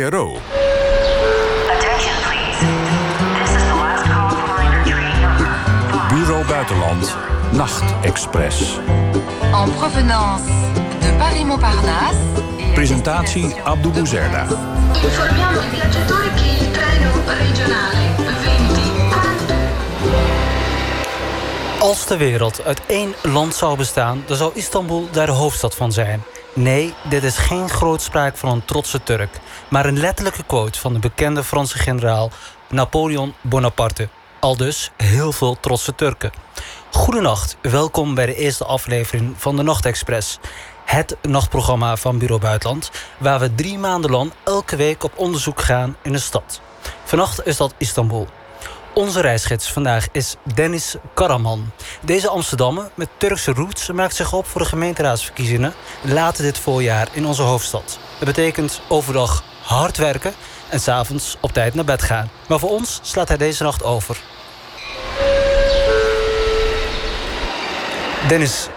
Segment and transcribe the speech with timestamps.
[0.00, 0.38] KRO.
[6.08, 7.16] Bureau Buitenland,
[7.52, 8.78] Nachtexpress.
[9.52, 10.44] En provenance
[11.00, 12.16] de Paris-Montparnasse.
[12.74, 14.46] Presentatie Abdou Bouzerda.
[15.02, 18.80] Informiamo i viaggiatori che il treno regionale 20
[21.78, 25.92] Als de wereld uit één land zou bestaan, dan zou Istanbul daar de hoofdstad van
[25.92, 26.22] zijn.
[26.54, 30.98] Nee, dit is geen grootspraak van een trotse Turk, maar een letterlijke quote van de
[30.98, 32.30] bekende Franse generaal
[32.68, 34.08] Napoleon Bonaparte.
[34.40, 36.30] Al dus heel veel trotse Turken.
[36.90, 40.38] Goedenacht, welkom bij de eerste aflevering van de Nachtexpress.
[40.84, 45.96] Het nachtprogramma van Bureau Buitenland, waar we drie maanden lang elke week op onderzoek gaan
[46.02, 46.60] in een stad.
[47.04, 48.28] Vannacht is dat Istanbul.
[49.00, 51.70] Onze reisgids vandaag is Dennis Karaman.
[52.02, 57.26] Deze Amsterdammer met Turkse roots maakt zich op voor de gemeenteraadsverkiezingen later dit voorjaar in
[57.26, 57.98] onze hoofdstad.
[58.18, 60.32] Dat betekent overdag hard werken
[60.68, 62.30] en s'avonds op tijd naar bed gaan.
[62.48, 64.20] Maar voor ons slaat hij deze nacht over.
[68.28, 68.68] Dennis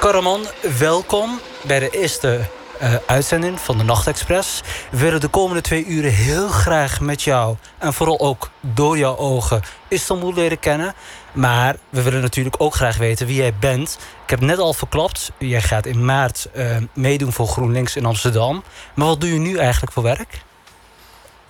[0.00, 0.46] Karaman,
[0.78, 2.40] welkom bij de eerste
[2.82, 4.60] uh, uitzending van de Nachtexpress.
[4.90, 7.56] We willen de komende twee uren heel graag met jou...
[7.78, 10.94] en vooral ook door jouw ogen Istanbul leren kennen.
[11.32, 13.98] Maar we willen natuurlijk ook graag weten wie jij bent.
[14.24, 18.62] Ik heb net al verklapt, jij gaat in maart uh, meedoen voor GroenLinks in Amsterdam.
[18.94, 20.40] Maar wat doe je nu eigenlijk voor werk?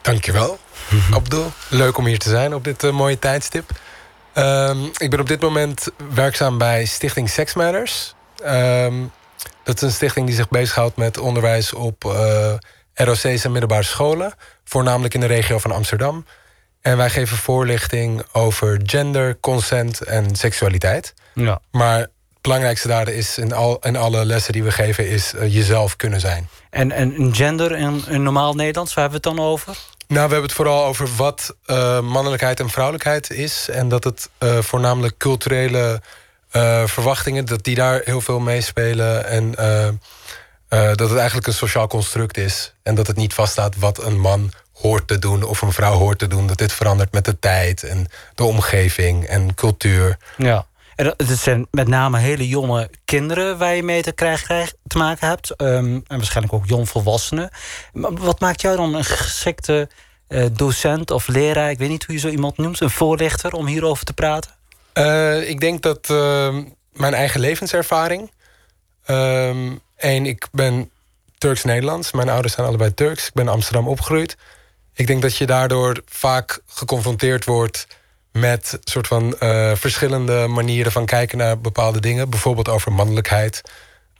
[0.01, 0.59] Dankjewel,
[1.11, 1.53] Abdul.
[1.69, 3.71] Leuk om hier te zijn op dit uh, mooie tijdstip.
[4.35, 8.15] Um, ik ben op dit moment werkzaam bij Stichting Sex Matters...
[8.47, 9.11] Um,
[9.67, 12.55] dat is een stichting die zich bezighoudt met onderwijs op uh,
[12.95, 14.33] ROC's en middelbare scholen.
[14.65, 16.25] Voornamelijk in de regio van Amsterdam.
[16.81, 21.15] En wij geven voorlichting over gender, consent en seksualiteit.
[21.33, 21.61] Ja.
[21.71, 25.09] Maar het belangrijkste daar is in, al, in alle lessen die we geven...
[25.09, 26.49] is uh, jezelf kunnen zijn.
[26.71, 29.77] En, en gender in, in normaal Nederlands, waar hebben we het dan over?
[30.09, 33.69] Nou, we hebben het vooral over wat uh, mannelijkheid en vrouwelijkheid is.
[33.69, 36.01] En dat het uh, voornamelijk culturele
[36.57, 39.27] uh, verwachtingen, dat die daar heel veel meespelen.
[39.27, 42.75] En uh, uh, dat het eigenlijk een sociaal construct is.
[42.83, 46.19] En dat het niet vaststaat wat een man hoort te doen of een vrouw hoort
[46.19, 46.47] te doen.
[46.47, 50.17] Dat dit verandert met de tijd en de omgeving en cultuur.
[50.37, 50.67] Ja.
[50.97, 55.29] En het zijn met name hele jonge kinderen waar je mee te, krijgen, te maken
[55.29, 55.61] hebt.
[55.61, 57.51] Um, en waarschijnlijk ook jongvolwassenen.
[57.93, 59.89] Maar wat maakt jou dan een geschikte
[60.53, 61.71] docent of leraar?
[61.71, 62.81] Ik weet niet hoe je zo iemand noemt.
[62.81, 64.51] Een voorlichter om hierover te praten?
[64.99, 66.57] Uh, ik denk dat uh,
[66.93, 68.31] mijn eigen levenservaring.
[69.05, 70.91] Eén, um, ik ben
[71.39, 72.13] Turks-Nederlands.
[72.13, 73.27] Mijn ouders zijn allebei Turks.
[73.27, 74.37] Ik ben in Amsterdam opgegroeid.
[74.95, 77.87] Ik denk dat je daardoor vaak geconfronteerd wordt
[78.33, 82.31] met soort van uh, verschillende manieren van kijken naar bepaalde dingen.
[82.31, 83.61] Bijvoorbeeld over mannelijkheid.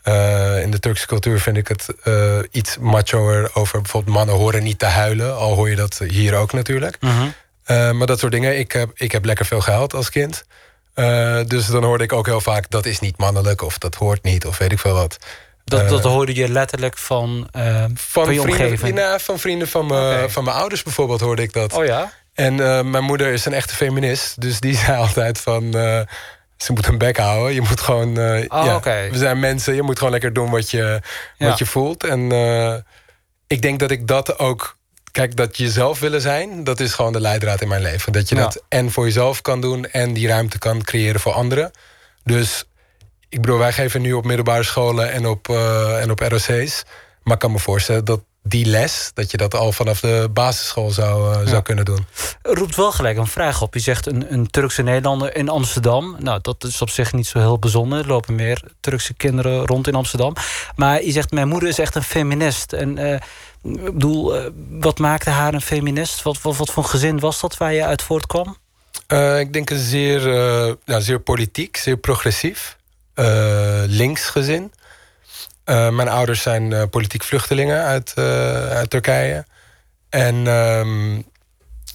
[0.05, 4.63] Uh, in de Turkse cultuur vind ik het uh, iets machoer over bijvoorbeeld mannen horen
[4.63, 5.37] niet te huilen.
[5.37, 6.97] Al hoor je dat hier ook natuurlijk.
[7.01, 8.59] Uh, maar dat soort dingen.
[8.59, 10.45] Ik heb, ik heb lekker veel geld als kind.
[10.97, 12.71] Uh, dus dan hoorde ik ook heel vaak...
[12.71, 15.17] dat is niet mannelijk of dat hoort niet of weet ik veel wat.
[15.65, 18.41] Dat, uh, dat hoorde je letterlijk van, van, van je
[18.79, 19.05] vrienden?
[19.05, 20.29] Ja, van vrienden van, okay.
[20.29, 21.73] van mijn ouders bijvoorbeeld hoorde ik dat.
[21.73, 22.13] Oh ja?
[22.35, 22.55] En
[22.91, 24.41] mijn moeder is een echte feminist.
[24.41, 25.73] Dus die zei altijd van...
[26.57, 27.55] ze moet een bek houden.
[27.55, 28.09] Je moet gewoon...
[28.19, 29.11] oh, ja, okay.
[29.11, 29.75] We zijn mensen.
[29.75, 31.01] Je moet gewoon lekker doen wat je,
[31.39, 32.05] wat je voelt.
[32.05, 32.33] En
[33.47, 34.76] ik denk dat ik dat ook
[35.17, 38.13] Kijk, dat jezelf willen zijn, dat is gewoon de leidraad in mijn leven.
[38.13, 38.43] Dat je Ja.
[38.43, 41.71] dat en voor jezelf kan doen en die ruimte kan creëren voor anderen.
[42.25, 42.65] Dus
[43.29, 46.83] ik bedoel, wij geven nu op middelbare scholen en op, uh, en op ROC's.
[47.23, 50.91] Maar ik kan me voorstellen dat die les, dat je dat al vanaf de basisschool
[50.91, 51.49] zou, uh, Ja.
[51.51, 52.07] zou kunnen doen.
[52.43, 53.75] roept wel gelijk een vraag op.
[53.75, 56.17] Je zegt een, een Turkse Nederlander in Amsterdam.
[56.19, 57.99] Nou, dat is op zich niet zo heel bijzonder.
[57.99, 60.35] Er lopen meer Turkse kinderen rond in Amsterdam.
[60.77, 62.73] Maar je zegt, mijn moeder is echt een feminist.
[62.73, 63.21] En eh,
[63.75, 66.23] ik bedoel, eh, wat maakte haar een feminist?
[66.23, 68.57] Wat, wat, wat voor gezin was dat waar je uit voortkwam?
[69.09, 72.77] Uh, ik denk een zeer, uh, ja, zeer politiek, zeer progressief.
[73.15, 74.73] Uh, links gezin.
[75.65, 78.13] Mijn ouders zijn politiek vluchtelingen uit,
[78.71, 79.45] uit Turkije.
[80.09, 81.25] En um,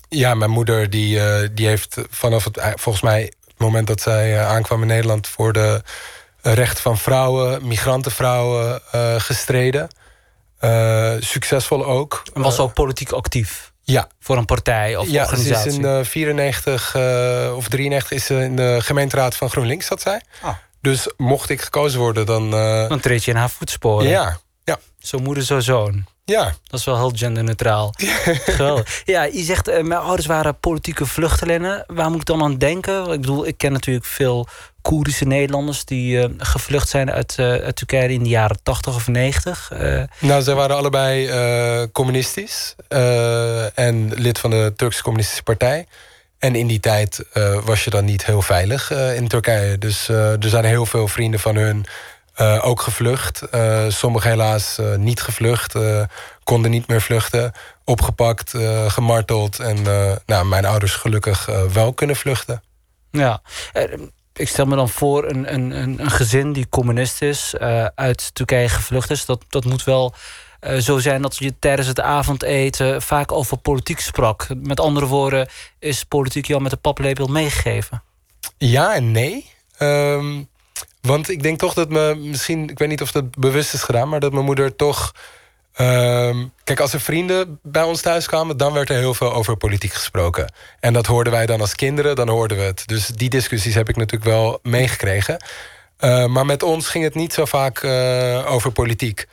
[0.09, 1.19] ja, mijn moeder die,
[1.53, 5.81] die heeft vanaf het, volgens mij, het moment dat zij aankwam in Nederland voor de
[6.41, 8.81] rechten van vrouwen, migrantenvrouwen,
[9.17, 9.89] gestreden.
[10.61, 12.23] Uh, succesvol ook.
[12.33, 13.71] En was ze ook politiek actief?
[13.83, 14.07] Ja.
[14.19, 15.71] Voor een partij of ja, organisatie?
[15.71, 19.85] Ze is in uh, 94 uh, of 93 is ze in de gemeenteraad van GroenLinks,
[19.85, 20.21] zat zij.
[20.41, 20.55] Ah.
[20.81, 22.53] Dus mocht ik gekozen worden, dan...
[22.53, 22.89] Uh...
[22.89, 24.07] Dan treed je in haar voetsporen.
[24.07, 24.79] Ja, ja.
[24.99, 26.05] Zo moeder, zo zoon.
[26.25, 26.43] Ja.
[26.43, 27.93] Dat is wel heel genderneutraal.
[28.55, 29.01] Geweldig.
[29.05, 31.83] Ja, je zegt, mijn ouders waren politieke vluchtelingen.
[31.87, 33.11] Waar moet ik dan aan denken?
[33.11, 34.47] Ik bedoel, ik ken natuurlijk veel
[34.81, 39.71] Koerdische Nederlanders die gevlucht zijn uit, uit, Turkije in de jaren 80 of 90?
[40.19, 41.29] Nou, zij waren allebei
[41.91, 42.75] communistisch
[43.73, 45.85] en lid van de Turkse Communistische Partij.
[46.39, 47.25] En in die tijd
[47.63, 49.77] was je dan niet heel veilig in Turkije.
[49.77, 51.85] Dus er zijn heel veel vrienden van hun
[52.61, 53.41] ook gevlucht.
[53.87, 55.75] sommigen helaas niet gevlucht,
[56.43, 57.51] konden niet meer vluchten
[57.83, 58.53] opgepakt,
[58.87, 59.59] gemarteld.
[59.59, 59.83] En
[60.25, 62.63] nou, mijn ouders gelukkig wel kunnen vluchten.
[63.11, 63.41] Ja,
[64.33, 67.55] ik stel me dan voor een, een, een gezin die communist is,
[67.95, 69.25] uit Turkije gevlucht is.
[69.25, 70.13] Dat, dat moet wel
[70.79, 74.47] zo zijn dat je tijdens het avondeten vaak over politiek sprak.
[74.55, 75.47] Met andere woorden,
[75.79, 78.03] is politiek jou met de paplepel meegegeven?
[78.57, 79.45] Ja en nee.
[79.79, 80.49] Um,
[81.01, 84.09] want ik denk toch dat me misschien, ik weet niet of dat bewust is gedaan,
[84.09, 85.11] maar dat mijn moeder toch
[85.81, 88.57] Ehm, kijk, als er vrienden bij ons thuis kwamen...
[88.57, 90.53] dan werd er heel veel over politiek gesproken.
[90.79, 92.83] En dat hoorden wij dan als kinderen, dan hoorden we het.
[92.85, 95.43] Dus die discussies heb ik natuurlijk wel meegekregen.
[95.99, 99.25] Uh, maar met ons ging het niet zo vaak uh, over politiek.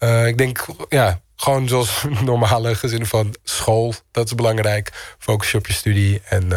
[0.00, 3.94] Uh, ik denk, ja, gewoon zoals normale gezinnen van school.
[4.10, 5.14] Dat is belangrijk.
[5.18, 6.20] Focus op je studie.
[6.28, 6.50] En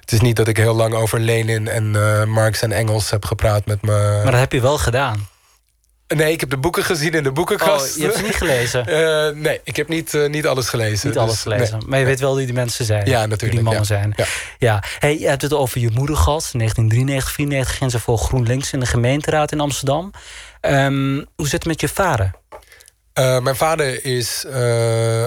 [0.00, 1.90] het is niet dat ik heel lang over Lenin en
[2.30, 4.20] Marx en Engels heb gepraat met me.
[4.22, 5.28] Maar dat heb je wel gedaan.
[6.16, 7.90] Nee, ik heb de boeken gezien in de boekenkast.
[7.90, 8.84] Oh, je hebt ze niet gelezen?
[8.88, 11.08] Uh, nee, ik heb niet, uh, niet alles gelezen.
[11.08, 11.78] Niet alles dus, gelezen.
[11.78, 11.88] Nee.
[11.88, 13.06] Maar je weet wel wie die mensen zijn.
[13.06, 13.40] Ja, natuurlijk.
[13.40, 13.86] Wie die mannen ja.
[13.86, 14.12] zijn.
[14.16, 14.24] Ja.
[14.58, 14.82] ja.
[14.98, 16.50] Hey, je hebt het over je moeder gehad.
[16.52, 20.10] In 1993, 94 ging ze voor GroenLinks in de gemeenteraad in Amsterdam.
[20.60, 22.30] Um, hoe zit het met je vader?
[23.14, 24.44] Uh, mijn vader is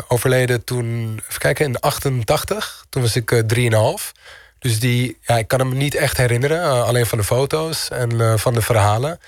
[0.08, 2.86] overleden toen, even kijken, in 88.
[2.90, 3.72] Toen was ik 3,5.
[4.60, 6.86] Dus die, ja, ik kan hem niet echt herinneren.
[6.86, 9.20] alleen van de foto's en van de verhalen.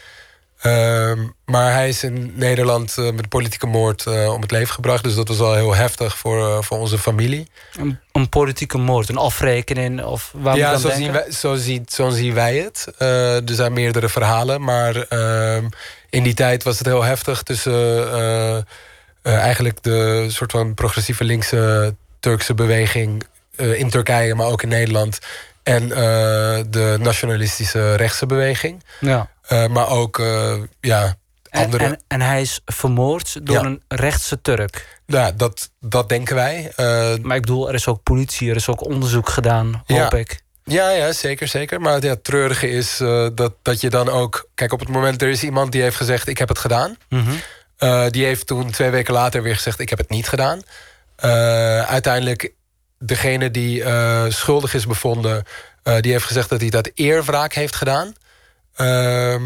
[0.65, 5.03] Ehm, maar hij is in Nederland uh, met politieke moord uh, om het leven gebracht.
[5.03, 7.47] Dus dat was al heel heftig voor, uh, voor onze familie.
[7.79, 10.03] Een, een, politieke moord, een afrekening?
[10.03, 12.87] Of waar ja, zo zien, wij, zo, zien, zo zien wij het.
[12.97, 14.61] er zijn meerdere verhalen.
[14.61, 15.65] Maar ehm,
[16.09, 18.65] in die tijd was het heel heftig tussen
[19.21, 23.23] eigenlijk de soort van progressieve linkse Turkse beweging
[23.55, 25.19] in Turkije, maar ook in Nederland.
[25.65, 25.87] En
[26.69, 28.83] de nationalistische rechtse beweging.
[28.99, 29.29] Ja.
[29.49, 31.15] Uh, maar ook uh, ja,
[31.49, 31.83] andere...
[31.83, 33.63] En, en, en, hij is vermoord door ja.
[33.63, 34.99] een rechtse Turk.
[35.05, 36.71] Ja, dat, dat denken wij.
[37.21, 40.11] Maar ik bedoel, er is ook politie, er is ook onderzoek gedaan, hoop ja.
[40.11, 40.43] ik.
[40.63, 41.81] Ja, ja, zeker, zeker.
[41.81, 42.97] Maar ja, het treurige is
[43.33, 44.49] dat, dat je dan ook...
[44.53, 46.27] Kijk, op het moment, er is iemand die heeft gezegd...
[46.27, 46.97] ik heb het gedaan.
[47.09, 48.09] Mm -hmm.
[48.11, 49.79] die heeft toen twee weken later weer gezegd...
[49.79, 50.61] ik heb het niet gedaan.
[51.87, 52.53] uiteindelijk,
[53.05, 53.83] degene die
[54.31, 55.43] schuldig is bevonden...
[55.99, 58.13] die heeft gezegd dat hij dat eerwraak heeft gedaan...
[58.75, 59.43] Ehm,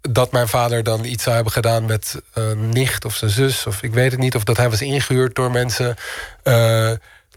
[0.00, 3.66] dat mijn vader dan iets zou hebben gedaan met een nicht of zijn zus.
[3.66, 4.34] Of ik weet het niet.
[4.34, 5.96] Of dat hij was ingehuurd door mensen.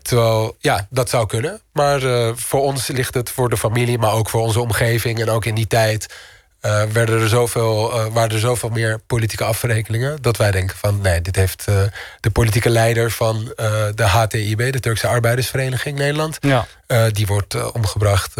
[0.01, 1.61] Terwijl, ja, dat zou kunnen.
[1.73, 2.01] Maar
[2.35, 5.19] voor ons ligt het voor de familie, maar ook voor onze omgeving.
[5.19, 6.13] En ook in die tijd
[6.61, 10.17] uh, werden er zoveel, uh, waren er zoveel meer politieke afrekeningen...
[10.21, 11.81] dat wij denken van, nee, dit heeft uh,
[12.19, 13.53] de politieke leider van
[13.95, 14.71] de HTIB...
[14.71, 16.37] de Turkse Arbeidersvereniging Nederland...
[16.39, 16.65] Ja.
[17.11, 18.35] die wordt omgebracht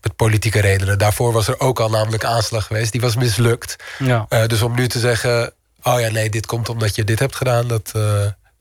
[0.00, 0.98] met politieke redenen.
[0.98, 2.92] Daarvoor was er ook al namelijk aanslag geweest.
[2.92, 3.76] Die was mislukt.
[3.98, 4.26] Ja.
[4.46, 5.52] dus om nu te zeggen...
[5.82, 7.68] oh ja, nee, dit komt omdat je dit hebt gedaan...
[7.68, 7.92] dat,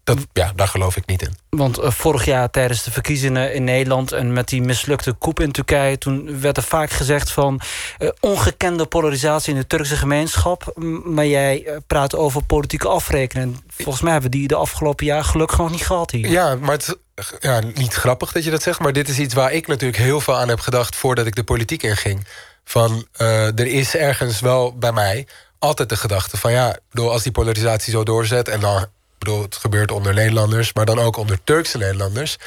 [0.04, 1.36] dat, ja, daar geloof ik niet in.
[1.50, 4.12] Want uh, vorig jaar tijdens de verkiezingen in Nederland...
[4.12, 5.98] en met die mislukte coup in Turkije...
[5.98, 7.62] toen werd er vaak gezegd van...
[8.00, 10.74] Uh, ongekende polarisatie in de Turkse gemeenschap.
[11.04, 13.64] Maar jij uh, praat over politieke afrekening.
[13.68, 16.30] Volgens mij hebben we die de afgelopen jaar gelukkig nog niet gehad hier.
[16.30, 18.80] Ja, maar het is ja, niet grappig dat je dat zegt...
[18.80, 20.96] maar dit is iets waar ik natuurlijk heel veel aan heb gedacht...
[20.96, 22.28] voordat ik de politiek inging.
[22.64, 25.28] Van, er is ergens wel bij mij
[25.60, 26.52] altijd de gedachte van...
[26.52, 28.48] ja, als die polarisatie zo doorzet...
[28.48, 28.88] en dan
[29.24, 32.38] bedoel, het gebeurt onder Nederlanders, maar dan ook onder Turkse Nederlanders.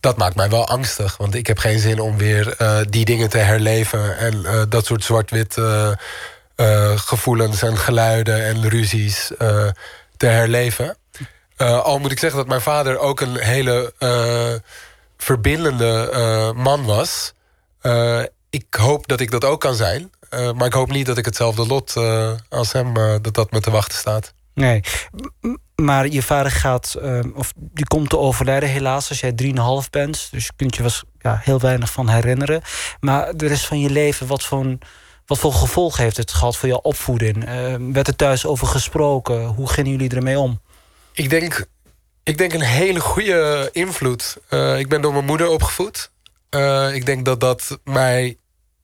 [0.00, 3.28] Dat maakt mij wel angstig, want ik heb geen zin om weer uh, die dingen
[3.28, 5.92] te herleven en uh, dat soort zwart-wit uh,
[6.96, 9.30] gevoelens en geluiden en ruzies
[10.16, 10.96] te herleven.
[11.56, 13.92] al moet ik zeggen dat mijn vader ook een hele
[15.16, 17.32] verbindende man was.
[18.50, 20.10] ik hoop dat ik dat ook kan zijn.
[20.30, 21.94] maar ik hoop niet dat ik hetzelfde lot
[22.48, 24.34] als hem, dat dat me te wachten staat.
[24.56, 24.80] Nee,
[25.82, 29.32] maar je vader gaat, uh, of die komt te overlijden helaas als jij
[29.84, 30.28] 3,5 bent.
[30.30, 32.62] Dus je kunt je was, ja, heel weinig van herinneren.
[33.00, 34.78] Maar de rest van je leven, wat voor,
[35.26, 37.48] wat voor gevolgen heeft het gehad voor jouw opvoeding?
[37.48, 39.44] Uh, werd er thuis over gesproken?
[39.44, 40.60] Hoe gingen jullie ermee om?
[41.12, 41.66] Ik denk,
[42.22, 44.36] ik denk een hele goede invloed.
[44.50, 46.10] Uh, ik ben door mijn moeder opgevoed.
[46.92, 48.36] ik denk dat dat mij...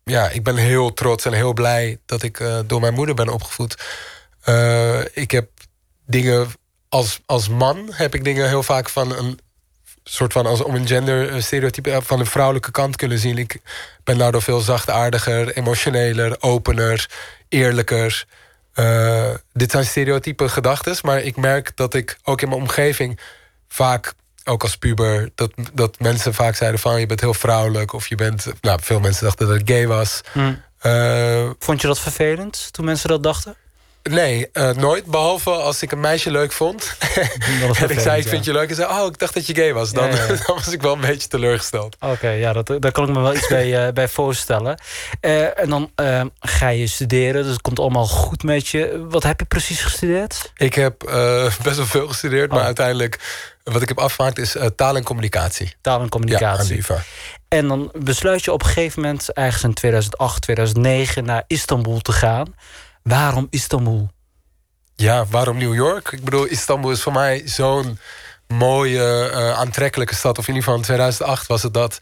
[0.04, 3.82] Ja, ik ben heel trots en heel blij dat ik door mijn moeder ben opgevoed.
[5.12, 5.48] ik heb
[6.12, 6.46] dingen
[6.88, 9.38] als, als man heb ik dingen heel vaak van een
[10.04, 13.38] soort van als om een gender stereotype van de vrouwelijke kant kunnen zien.
[13.38, 13.60] Ik
[14.04, 17.10] ben daardoor veel zachtaardiger, emotioneler, opener,
[17.48, 18.24] eerlijker.
[18.74, 23.20] Uh, dit zijn stereotype gedachten, maar ik merk dat ik ook in mijn omgeving
[23.68, 24.12] vaak,
[24.44, 28.14] ook als puber, dat, dat mensen vaak zeiden van je bent heel vrouwelijk of je
[28.14, 28.46] bent.
[28.60, 30.20] Nou, veel mensen dachten dat ik gay was.
[30.32, 30.62] Hmm.
[30.82, 33.56] Uh, Vond je dat vervelend toen mensen dat dachten?
[34.10, 35.04] Nee, uh, nooit.
[35.04, 36.96] Behalve als ik een meisje leuk vond.
[37.80, 38.68] en ik zei, ik vind je leuk.
[38.68, 39.92] En zei, oh, ik dacht dat je gay was.
[39.92, 40.26] Dan, ja, ja.
[40.46, 41.96] dan was ik wel een beetje teleurgesteld.
[42.00, 44.80] Oké, ja, dat, daar kan ik me wel iets bij, uh, bij voorstellen.
[45.20, 45.90] Uh, en dan
[46.40, 49.06] ga je studeren, dus het komt allemaal goed met je.
[49.08, 50.52] Wat heb je precies gestudeerd?
[50.56, 50.98] Ik heb
[51.62, 52.56] best wel veel gestudeerd, oh.
[52.56, 53.18] maar uiteindelijk...
[53.62, 55.74] wat ik heb afgemaakt is taal en communicatie.
[55.80, 56.84] Taal en communicatie.
[56.88, 57.02] Ja,
[57.48, 59.32] en dan besluit je op een gegeven moment...
[59.32, 62.54] ergens in 2008, 2009 naar Istanbul te gaan...
[63.02, 64.10] Waarom Istanbul?
[64.96, 66.12] Ja, waarom New York?
[66.12, 67.98] Ik bedoel, Istanbul is voor mij zo'n
[68.48, 70.38] mooie, uh, aantrekkelijke stad.
[70.38, 71.98] Of in ieder geval in 2008 was het dat.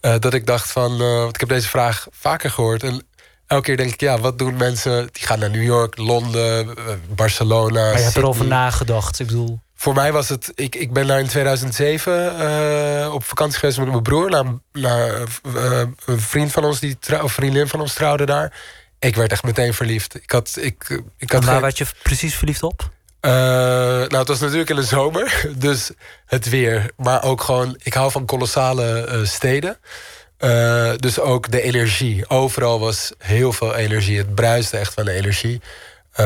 [0.00, 2.82] Uh, dat ik dacht van, uh, ik heb deze vraag vaker gehoord.
[2.82, 3.06] En
[3.46, 5.08] elke keer denk ik, ja, wat doen mensen?
[5.12, 6.74] Die gaan naar New York, Londen,
[7.14, 7.80] Barcelona.
[7.80, 9.60] Maar je hebt erover nagedacht, ik bedoel.
[9.74, 14.02] Voor mij was het, ik, ik ben daar in 2007 op vakantie geweest met mijn
[14.02, 14.30] broer.
[14.30, 15.22] Naar, naar
[16.04, 18.52] een vriend van ons, die of vriendin van ons trouwde daar.
[18.98, 20.14] Ik werd echt meteen verliefd.
[20.14, 21.62] Ik had, ik, ik had waar geen...
[21.62, 22.90] werd je precies verliefd op?
[23.20, 25.90] Uh, nou, het was natuurlijk in de zomer, dus
[26.26, 26.90] het weer.
[26.96, 29.78] Maar ook gewoon, ik hou van kolossale uh, steden.
[30.38, 32.28] Uh, dus ook de energie.
[32.28, 34.18] Overal was heel veel energie.
[34.18, 35.60] Het bruiste echt van de energie.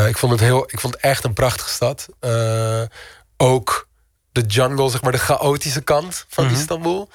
[0.09, 2.09] ik, vond het heel, ik vond het echt een prachtige stad.
[3.37, 3.89] ook
[4.33, 6.59] de jungle, zeg maar, de chaotische kant van mm -hmm.
[6.59, 7.09] Istanbul.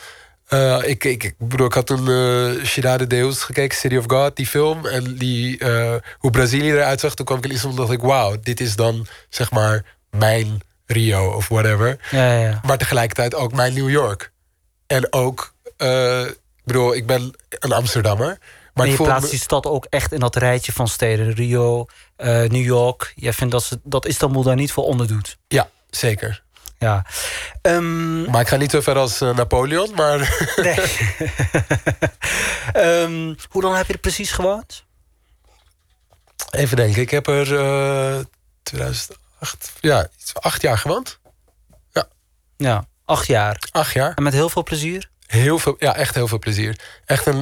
[0.49, 4.35] Uh, ik, ik, ik, bedoel, ik had toen uh, Cidade Deus gekeken, City of God,
[4.35, 4.85] die film.
[4.85, 7.15] En die, uh, hoe Brazilië eruit zag.
[7.15, 11.31] Toen kwam ik in Istanbul dacht ik, wauw, dit is dan zeg maar mijn Rio
[11.31, 11.97] of whatever.
[12.11, 12.61] Ja, ja.
[12.65, 14.31] Maar tegelijkertijd ook mijn New York.
[14.85, 18.37] En ook, ik bedoel, ik ben een Amsterdammer.
[18.73, 19.29] Maar en je plaatst me...
[19.29, 21.33] die stad ook echt in dat rijtje van steden.
[21.33, 21.85] Rio,
[22.17, 23.13] New York.
[23.15, 25.37] Jij vindt dat, ze, dat Istanbul daar niet voor onderdoet?
[25.47, 26.45] Ja, zeker
[26.79, 27.05] ja.
[27.61, 30.37] Um, maar ik ga niet zo ver als uh, Napoleon, maar...
[30.55, 30.79] nee.
[33.03, 34.85] um, hoe lang heb je er precies gewoond?
[36.51, 38.19] Even denken, ik heb er uh,
[38.63, 41.19] 2008, ja, acht jaar gewoond.
[41.91, 42.07] Ja.
[42.57, 43.59] Ja, acht jaar.
[43.71, 44.13] Acht jaar.
[44.15, 45.09] En met heel veel plezier?
[45.27, 46.79] Heel veel, ja, echt heel veel plezier.
[47.05, 47.39] Echt een,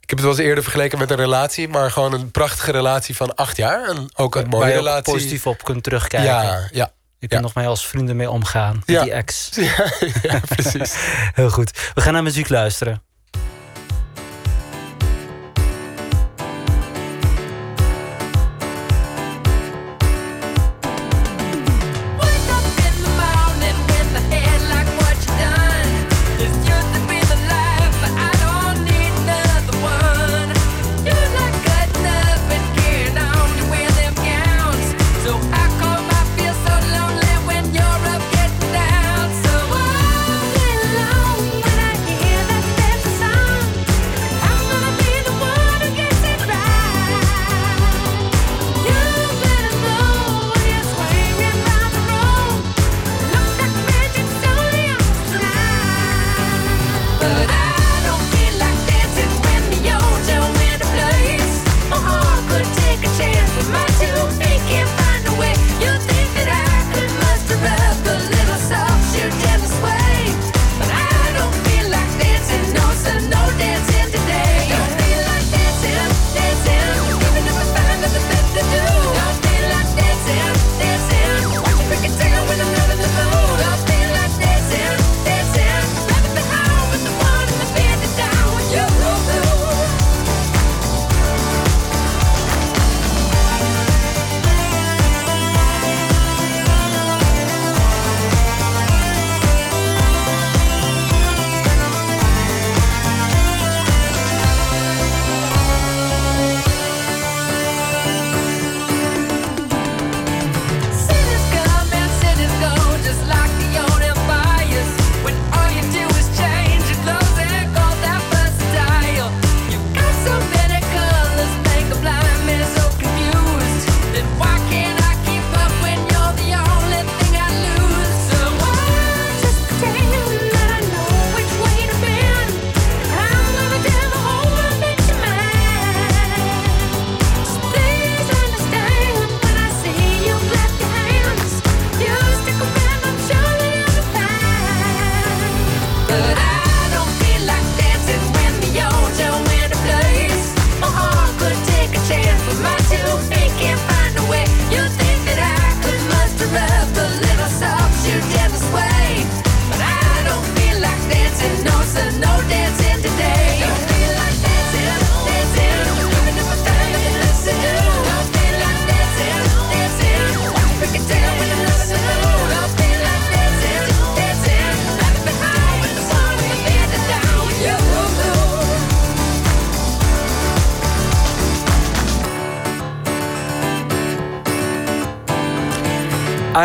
[0.00, 3.16] ik heb het wel eens eerder vergeleken met een relatie, maar gewoon een prachtige relatie
[3.16, 3.88] van acht jaar.
[3.88, 5.12] En ook een mooie Waar je relatie.
[5.12, 6.30] positief op kunt terugkijken.
[6.30, 6.92] Ja, ja.
[7.22, 8.82] Je kunt nog mee als vrienden mee omgaan.
[8.86, 9.50] Met die ex.
[10.22, 10.94] Ja precies.
[11.34, 11.90] Heel goed.
[11.94, 13.02] We gaan naar muziek luisteren.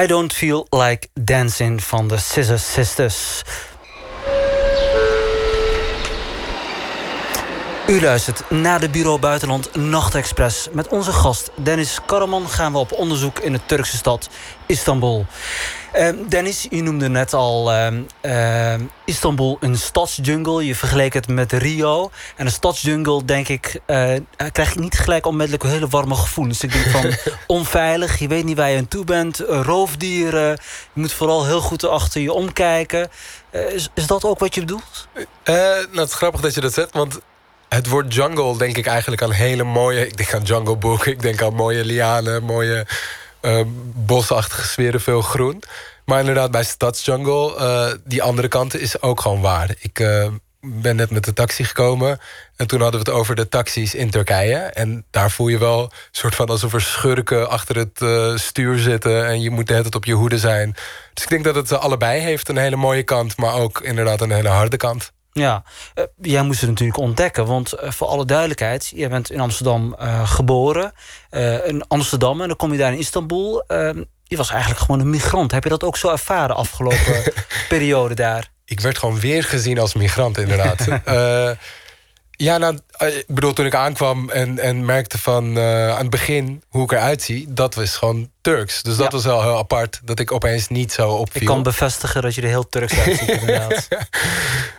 [0.07, 3.41] I Don't Feel Like Dancing van de Scissor Sisters.
[7.87, 10.67] U luistert naar de Bureau Buitenland Nachtexpress.
[10.71, 14.29] Met onze gast Dennis Karaman gaan we op onderzoek in de Turkse stad
[14.65, 15.25] Istanbul.
[15.95, 17.73] Uh, Dennis, je noemde net al
[18.21, 18.73] uh,
[19.05, 20.65] Istanbul een stadsjungle.
[20.65, 22.11] Je vergeleek het met Rio.
[22.35, 24.13] En een stadsjungle, denk ik, uh,
[24.51, 26.63] krijg je niet gelijk onmiddellijk hele warme gevoelens.
[26.63, 27.13] Ik denk van
[27.57, 29.39] onveilig, je weet niet waar je aan toe bent.
[29.39, 30.49] roofdieren,
[30.93, 33.09] je moet vooral heel goed achter je omkijken.
[33.51, 35.07] Is, is, dat ook wat je bedoelt?
[35.43, 37.19] nou, het is grappig dat je dat zegt, want
[37.69, 40.07] het woord jungle denk ik eigenlijk aan hele mooie...
[40.07, 42.85] Ik denk aan Jungle Book, ik denk aan mooie lianen, mooie
[43.47, 43.61] uh,
[43.95, 45.63] bosachtige sferen, veel groen.
[46.05, 49.75] Maar inderdaad, bij Stadsjungle, uh, die andere kant is ook gewoon waar.
[49.79, 50.27] Ik uh,
[50.61, 52.19] ben net met de taxi gekomen
[52.55, 54.55] en toen hadden we het over de taxis in Turkije.
[54.57, 59.27] En daar voel je wel soort van alsof er schurken achter het stuur zitten...
[59.27, 60.75] en je moet het op je hoede zijn.
[61.13, 63.37] Dus ik denk dat het allebei heeft, een hele mooie kant...
[63.37, 65.11] maar ook inderdaad een hele harde kant.
[65.37, 65.63] Ja,
[65.95, 67.45] uh, jij moest het natuurlijk ontdekken.
[67.45, 70.91] Want uh, voor alle duidelijkheid, jij bent in Amsterdam uh, geboren.
[71.65, 73.63] in Amsterdam en dan kom je daar in Istanbul.
[73.67, 75.51] Ehm, je was eigenlijk gewoon een migrant.
[75.51, 77.33] Heb je dat ook zo ervaren afgelopen
[77.69, 78.49] periode daar?
[78.65, 80.87] Ik werd gewoon weer gezien als migrant, inderdaad.
[82.37, 86.63] Ja, nou, ik bedoel, toen ik aankwam en, en merkte van uh, aan het begin
[86.69, 88.81] hoe ik eruit zie, dat was gewoon Turks.
[88.81, 91.41] Dus dat was wel heel apart, dat ik opeens niet zo opviel.
[91.41, 93.87] Ik kan bevestigen dat je er heel Turks uitziet, inderdaad.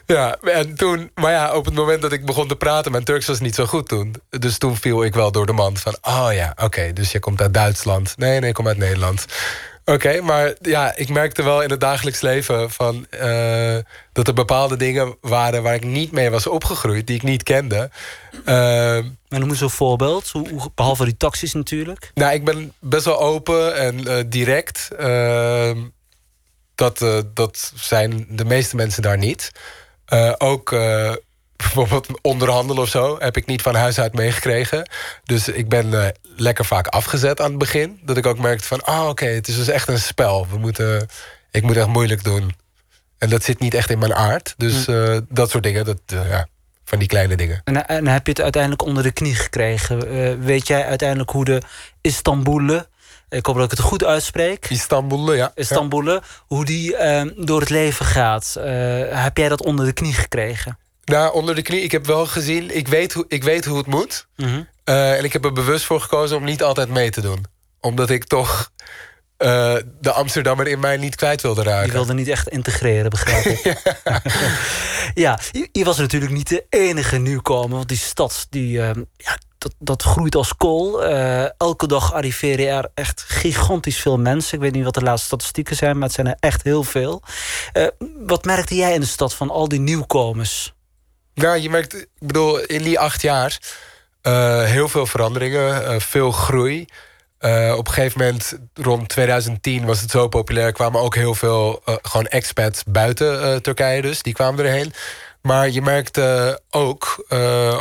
[0.07, 3.27] ja, en toen, maar ja, op het moment dat ik begon te praten, mijn Turks
[3.27, 4.14] was niet zo goed toen.
[4.29, 7.40] Dus toen viel ik wel door de mand van, oh ja, oké, dus je komt
[7.40, 8.14] uit Duitsland.
[8.16, 9.27] Nee, nee, ik kom uit Nederland.
[9.88, 13.77] Oké, maar ja, ik merkte wel in het dagelijks leven van, uh,
[14.12, 17.90] dat er bepaalde dingen waren waar ik niet mee was opgegroeid, die ik niet kende.
[18.46, 20.33] Uh, en noem eens een voorbeeld,
[20.74, 22.11] behalve die taxis natuurlijk.
[22.14, 24.88] Nou, ik ben best wel open en uh, direct.
[24.98, 25.79] Ehm,
[26.74, 26.98] dat,
[27.35, 29.51] dat zijn de meeste mensen daar niet.
[30.38, 30.70] ook
[31.57, 33.16] bijvoorbeeld onderhandelen of zo...
[33.18, 34.90] heb ik niet van huis uit meegekregen.
[35.24, 38.01] Dus ik ben lekker vaak afgezet aan het begin.
[38.03, 40.46] Dat ik ook merkte van, ah oh, oké, het is dus echt een spel.
[40.51, 41.09] We moeten,
[41.51, 42.55] ik moet echt moeilijk doen.
[43.18, 44.55] En dat zit niet echt in mijn aard.
[44.57, 46.46] Dus uh, dat soort dingen, dat, uh, ja,
[46.85, 47.61] van die kleine dingen.
[47.64, 49.98] En, en, heb je het uiteindelijk onder de knie gekregen?
[50.44, 51.62] weet jij uiteindelijk hoe de
[52.01, 52.87] Istanbulen...
[53.31, 54.68] Ik hoop dat ik het goed uitspreek.
[54.68, 55.53] Istanbul, ja.
[55.55, 56.96] Istanbul, hoe die
[57.37, 58.57] door het leven gaat.
[59.11, 60.79] heb jij dat onder de knie gekregen?
[61.09, 61.83] Nou, onder de knie.
[61.83, 64.27] Ik heb wel gezien, ik weet hoe, ik weet hoe het moet.
[64.37, 64.62] Mhm.
[64.88, 67.44] Uh, en ik heb er bewust voor gekozen om niet altijd mee te doen.
[67.81, 68.70] Omdat ik toch
[69.38, 71.87] uh, de Amsterdammer in mij niet kwijt wilde raken.
[71.87, 73.83] Je wilde niet echt integreren, begrijp ik.
[75.24, 75.38] ja,
[75.72, 77.77] je, was natuurlijk niet de enige nieuwkomer.
[77.77, 81.05] Want die stad, die, uh, ja, dat, dat groeit als kool.
[81.57, 84.55] elke dag arriveren er echt gigantisch veel mensen.
[84.55, 87.22] Ik weet niet wat de laatste statistieken zijn, maar het zijn er echt heel veel.
[88.27, 90.72] wat merkte jij in de stad van al die nieuwkomers?
[91.35, 93.59] Ja, je merkt, ik bedoel, in die acht jaar
[94.29, 96.87] uh, heel veel veranderingen, uh, veel groei.
[97.41, 100.73] Uh, op een gegeven moment, rond 2010 was het zo populair...
[100.73, 104.23] kwamen ook heel veel gewoon expats buiten Turkije dus.
[104.23, 104.93] Die kwamen erheen.
[105.43, 107.27] Maar je merkte ook,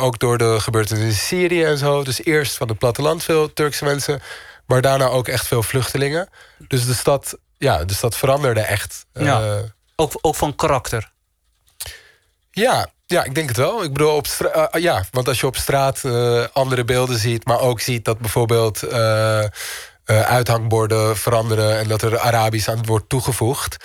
[0.00, 2.04] ook door de gebeurtenissen in Syrië en zo...
[2.04, 4.20] dus eerst van het platteland veel Turkse mensen...
[4.66, 6.28] maar daarna ook echt veel vluchtelingen.
[6.68, 9.06] Dus de stad, ja, de stad veranderde echt.
[9.12, 9.60] Ja,
[9.96, 11.10] ook, ook van karakter.
[12.50, 13.82] Ja, ja, ik denk het wel.
[13.84, 17.60] Ik bedoel, op uh, ja, want als je op straat uh, andere beelden ziet, maar
[17.60, 19.44] ook ziet dat bijvoorbeeld uh,
[20.04, 23.76] uithangborden veranderen en dat er Arabisch aan het wordt toegevoegd.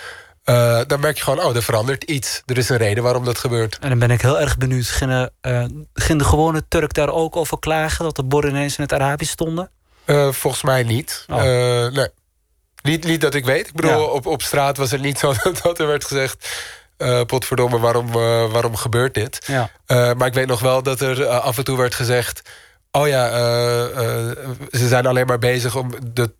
[0.86, 2.42] dan merk je gewoon, oh, er verandert iets.
[2.46, 3.78] Er is een reden waarom dat gebeurt.
[3.80, 4.86] En dan ben ik heel erg benieuwd.
[4.86, 5.28] Ging,
[5.94, 9.32] ging de gewone Turk daar ook over klagen dat de borden ineens in het Arabisch
[9.32, 9.70] stonden?
[10.30, 11.24] volgens mij niet.
[11.28, 11.42] Oh.
[11.92, 12.08] nee.
[12.82, 13.66] Niet, niet dat ik weet.
[13.66, 16.46] Ik bedoel, op, op straat was het niet zo dat er werd gezegd
[17.04, 19.38] uh, potverdomme, waarom, uh, waarom gebeurt dit?
[19.46, 19.70] Ja.
[19.86, 22.42] Uh, maar ik weet nog wel dat er af en toe werd gezegd...
[22.90, 23.30] oh ja,
[24.70, 25.90] ze zijn alleen maar bezig om...
[26.12, 26.30] de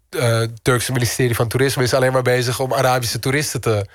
[0.63, 2.61] Turkse ministerie van Toerisme is alleen maar bezig...
[2.61, 3.87] om Arabische toeristen te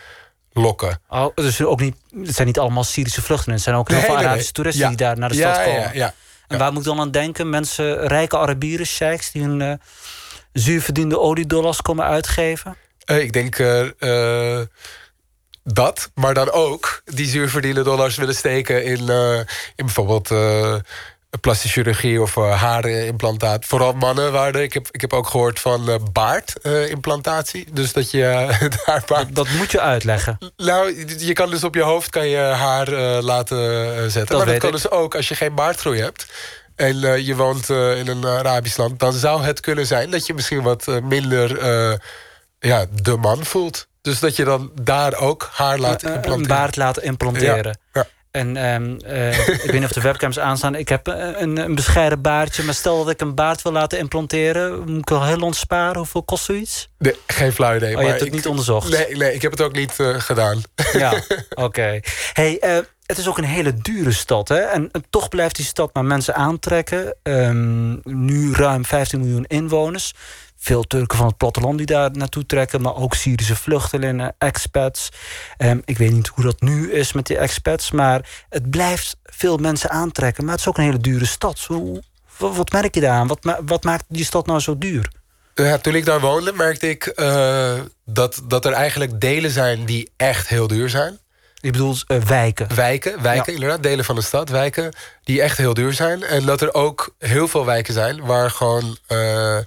[0.53, 1.01] lokken.
[1.09, 3.55] Oh, dus ook niet, het zijn niet allemaal Syrische vluchtelingen.
[3.55, 5.81] Het zijn ook heel veel Arabische toeristen die daar naar de stad komen.
[5.81, 6.13] Ja, ja,
[6.47, 7.49] en waar moet ik dan aan denken?
[7.49, 9.31] Mensen, rijke Arabieren, sheiks...
[9.31, 9.81] die hun
[10.53, 12.75] zuurverdiende oliedollars komen uitgeven?
[13.05, 13.55] ik denk
[15.63, 19.37] dat, maar dan ook die zuurverdiende dollars willen steken in, uh,
[19.75, 20.75] in bijvoorbeeld uh,
[21.41, 23.65] plastische chirurgie of uh, haarimplantaat.
[23.65, 27.67] Vooral mannen waren ik heb, ik heb ook gehoord van baardimplantatie.
[27.73, 28.27] dus dat je.
[29.05, 30.37] Dat, dat, moet je uitleggen.
[30.57, 32.89] Nou, je kan dus op je hoofd kan je haar
[33.21, 34.35] laten zetten.
[34.35, 36.27] Dat maar dat kan dus ook als je geen baardgroei hebt
[36.75, 38.99] en je woont in een Arabisch land...
[38.99, 41.63] dan zou het kunnen zijn dat je misschien wat minder
[42.59, 43.88] ja, de man voelt.
[44.01, 46.39] Dus dat je dan daar ook haar laat Een- implanteren.
[46.41, 47.77] Een baard laten implanteren.
[47.93, 48.07] Ja, ja.
[48.31, 50.75] En ehm, eh, ik weet niet of de webcams aanstaan.
[50.75, 52.63] Ik heb een, een, een bescheiden baardje.
[52.63, 54.79] Maar stel dat ik een baard wil laten implanteren...
[54.91, 55.97] moet ik wel heel ontsparen.
[55.97, 56.89] Hoeveel kost zoiets?
[56.97, 57.87] Nee, geen flauw idee.
[57.89, 58.89] Oh, je maar hebt het ik- niet onderzocht?
[58.89, 60.61] Nee, nee, ik heb het ook niet eh, gedaan.
[60.93, 61.13] Ja,
[61.55, 61.99] oké.
[62.33, 64.47] Hey, eh, het is ook een hele dure stad.
[64.47, 64.57] Hè?
[64.59, 67.15] En, en toch blijft die stad maar mensen aantrekken.
[67.23, 70.13] Ehm, nu ruim 15 miljoen inwoners.
[70.61, 72.81] Veel Turken van het platteland die daar naartoe trekken.
[72.81, 75.09] Maar ook Syrische vluchtelingen, expats.
[75.57, 77.91] Ehm, ik weet niet hoe dat nu is met die expats.
[77.91, 80.43] Maar het blijft veel mensen aantrekken.
[80.43, 81.59] Maar het is ook een hele dure stad.
[81.59, 82.03] Hoe,
[82.37, 83.27] wat, wat merk je daaraan?
[83.27, 85.11] Wat, wat maakt die stad nou zo duur?
[85.55, 87.73] Ja, toen ik daar woonde, merkte ik eh,
[88.05, 91.19] dat, dat er eigenlijk delen zijn die echt heel duur zijn.
[91.61, 92.75] Ik bedoel eh, wijken.
[92.75, 93.59] Wijken, wijken Ja.
[93.59, 94.93] inderdaad, delen van de stad, wijken
[95.23, 96.23] die echt heel duur zijn.
[96.23, 99.57] En dat er ook heel veel wijken zijn waar gewoon eh,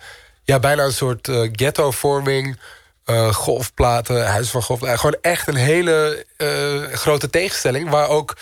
[0.45, 2.59] ja, bijna een soort eh, ghetto-vorming,
[3.05, 4.99] eh, golfplaten, huis van golfplaten.
[4.99, 7.91] Gewoon echt een hele eh, grote tegenstelling.
[7.91, 8.37] Waar ook,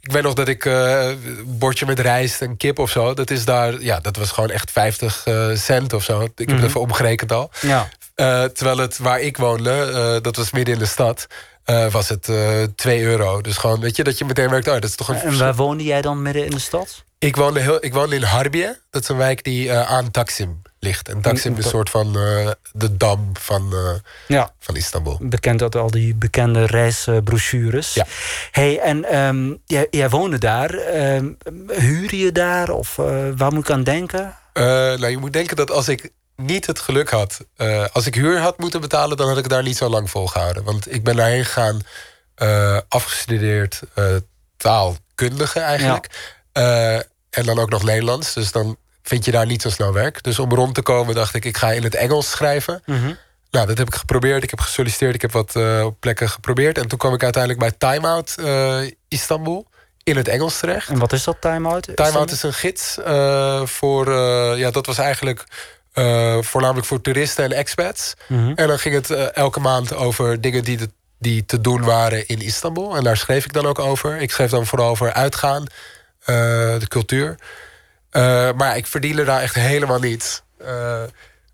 [0.00, 3.30] ik weet nog dat ik eh, een bordje met rijst en kip of zo, dat
[3.30, 6.20] is daar, ja, dat was gewoon echt 50 eh, cent of zo.
[6.20, 7.50] Ik heb het even omgerekend al.
[7.60, 7.88] Ja.
[8.14, 11.26] Eh, terwijl het waar ik woonde, eh, dat was midden in de stad,
[11.66, 13.40] eh, was het eh 2 euro.
[13.40, 15.44] Dus gewoon, weet je, dat je meteen merkt, oh, dat is toch een En verschil.
[15.44, 17.04] waar woonde jij dan midden in de stad?
[17.18, 18.78] Ik woonde, heel, ik woonde in Harbiye.
[18.90, 21.08] Dat is een wijk die eh, aan Taksim ligt.
[21.08, 22.12] En Taksim is een soort van
[22.72, 23.74] de dam van,
[24.28, 24.52] Ja.
[24.58, 25.18] van Istanbul.
[25.22, 27.94] bekend uit al die bekende reisbrochures.
[27.94, 28.06] Ja.
[28.50, 30.70] Hey, en ehm, jij, jij woonde daar.
[30.74, 31.32] Ehm
[31.68, 32.70] huur je daar?
[32.70, 32.96] Of
[33.36, 34.34] waar moet ik aan denken?
[34.54, 37.38] Nou, je moet denken dat als ik niet het geluk had...
[37.56, 40.64] eh, als ik huur had moeten betalen, dan had ik daar niet zo lang volgehouden.
[40.64, 41.80] Want ik ben daarheen gegaan,
[42.34, 44.04] eh, afgestudeerd eh,
[44.56, 46.34] taalkundige eigenlijk.
[47.30, 48.32] En dan ook nog Nederlands.
[48.32, 50.22] Dus dan vind je daar niet zo snel werk.
[50.22, 52.82] Dus om rond te komen dacht ik, ik ga in het Engels schrijven.
[53.50, 54.42] Nou, dat heb ik geprobeerd.
[54.42, 55.14] Ik heb gesolliciteerd.
[55.14, 55.52] Ik heb wat
[56.00, 56.78] plekken geprobeerd.
[56.78, 58.34] En toen kwam ik uiteindelijk bij Time Out
[59.08, 59.66] Istanbul.
[60.02, 60.88] In het Engels terecht.
[60.88, 61.88] En wat is dat time-out?
[61.94, 62.98] Time Out is een gids
[63.64, 64.12] voor...
[64.56, 65.44] ja, dat was eigenlijk
[65.96, 68.14] eh, voornamelijk voor toeristen en expats.
[68.28, 68.52] Mhm.
[68.54, 72.26] En dan ging het eh, elke maand over dingen die, de- die te doen waren
[72.28, 72.96] in Istanbul.
[72.96, 74.16] En daar schreef ik dan ook over.
[74.20, 75.64] Ik schreef dan vooral over uitgaan,
[76.24, 76.36] eh,
[76.78, 77.36] de cultuur.
[78.56, 80.42] Maar ik verdiende daar echt helemaal niets.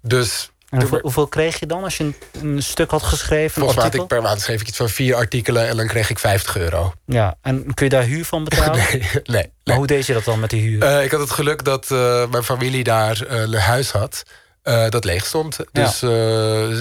[0.01, 3.51] Dus En hoeveel, hoeveel kreeg je dan als je een, een stuk had geschreven?
[3.53, 5.69] Volgens mij had ik per maand schreef ik iets van vier artikelen...
[5.69, 6.93] en dan kreeg ik 50 euro.
[7.07, 8.85] Ja, en kun je daar huur van betalen?
[8.91, 9.51] Nee, nee.
[9.65, 10.83] Maar hoe deed je dat dan met die huur?
[10.83, 14.23] Eh, ik had het geluk dat eh, mijn familie daar eh, een huis had.
[14.63, 15.57] eh, dat leeg stond.
[15.73, 16.79] Dus eh,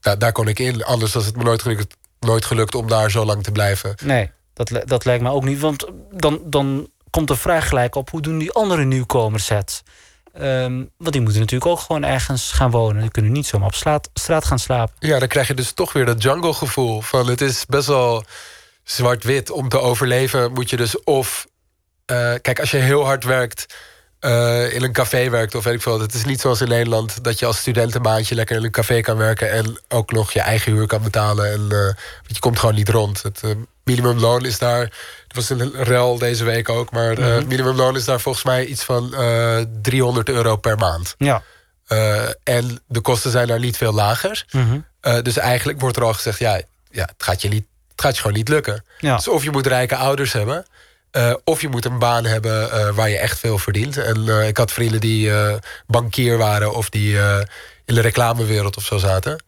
[0.00, 0.84] da- daar kon ik in.
[0.84, 3.94] Anders was het me nooit gelukt, nooit gelukt om daar zo lang te blijven.
[4.04, 5.60] Nee, dat, dat lijkt me ook niet.
[5.60, 8.10] Want dan, dan komt de vraag gelijk op...
[8.10, 9.82] hoe doen die andere nieuwkomers het?
[10.32, 13.00] Ehm, want die moeten natuurlijk ook gewoon ergens gaan wonen.
[13.02, 13.74] Die kunnen niet zomaar op
[14.14, 14.94] straat, gaan slapen.
[14.98, 17.00] Ja, dan krijg je dus toch weer dat jungle gevoel.
[17.00, 18.24] Van het is best wel
[18.84, 19.50] zwart-wit.
[19.50, 21.46] Om te overleven moet je dus of...
[22.06, 23.74] eh, kijk, als je heel hard werkt...
[24.20, 26.00] eh, in een café werkt of weet ik veel.
[26.00, 28.70] Het is niet zoals in Nederland dat je als student een maandje lekker in een
[28.70, 31.52] café kan werken en ook nog je eigen huur kan betalen.
[31.52, 33.22] En, eh, want je komt gewoon niet rond.
[33.22, 33.50] Het eh,
[33.84, 34.80] minimumloon is daar.
[34.80, 38.84] Er was een rel deze week ook, maar het minimumloon is daar volgens mij iets
[38.84, 41.14] van eh 300 euro per maand.
[41.18, 41.42] Ja.
[42.42, 44.44] En de kosten zijn daar niet veel lager.
[44.50, 44.80] Mhm.
[45.22, 48.20] Dus eigenlijk wordt er al gezegd: ja, ja het, gaat je niet, het gaat je
[48.20, 48.84] gewoon niet lukken.
[48.98, 49.16] Ja.
[49.16, 50.64] Dus of je moet rijke ouders hebben.
[51.10, 53.96] Eh, of je moet een baan hebben eh, waar je echt veel verdient.
[53.96, 55.32] En eh, ik had vrienden die
[55.86, 57.16] bankier waren of die
[57.84, 59.42] in de reclamewereld of zo zaten.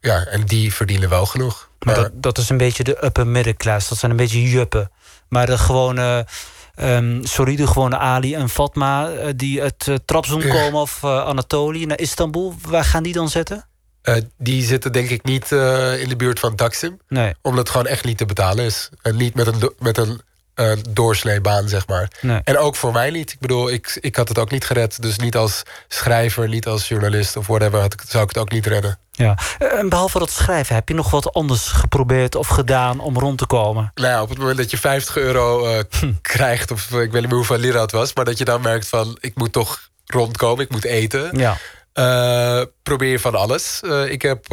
[0.00, 1.70] Ja, en die verdienen wel genoeg.
[1.78, 3.88] Maar dat, dat is een beetje de upper middenklasse.
[3.88, 4.90] Dat zijn een beetje juppen.
[5.28, 6.26] Maar de gewone,
[6.74, 9.10] ehm sorry, de gewone Ali en Fatma...
[9.36, 12.54] die uit uh, Trabzon komen of Anatolië naar Istanbul...
[12.68, 13.66] waar gaan die dan zitten?
[14.02, 16.98] Uh, die zitten denk ik niet uh, in de buurt van Taksim.
[17.08, 17.34] Nee.
[17.42, 18.90] Omdat het gewoon echt niet te betalen is.
[19.02, 20.20] En niet met een, met een
[20.56, 22.10] uh, doorsneebaan, zeg maar.
[22.20, 22.40] Nee.
[22.44, 23.32] En ook voor mij niet.
[23.32, 25.02] Ik bedoel, ik, ik had het ook niet gered.
[25.02, 27.80] Dus niet als schrijver, niet als journalist of whatever...
[27.80, 28.98] Had ik, zou ik het ook niet redden.
[29.10, 29.38] Ja.
[29.58, 33.46] En behalve dat schrijven, heb je nog wat anders geprobeerd of gedaan om rond te
[33.46, 33.90] komen?
[33.94, 36.12] Nou ja, op het moment dat je 50 euro uh, hm.
[36.22, 36.70] krijgt...
[36.70, 38.14] of ik weet niet meer hoeveel lira het was...
[38.14, 41.38] maar dat je dan merkt van, ik moet toch rondkomen, ik moet eten...
[41.38, 41.56] Ja.
[41.94, 43.80] Uh, probeer je van alles.
[43.84, 44.44] Uh, ik heb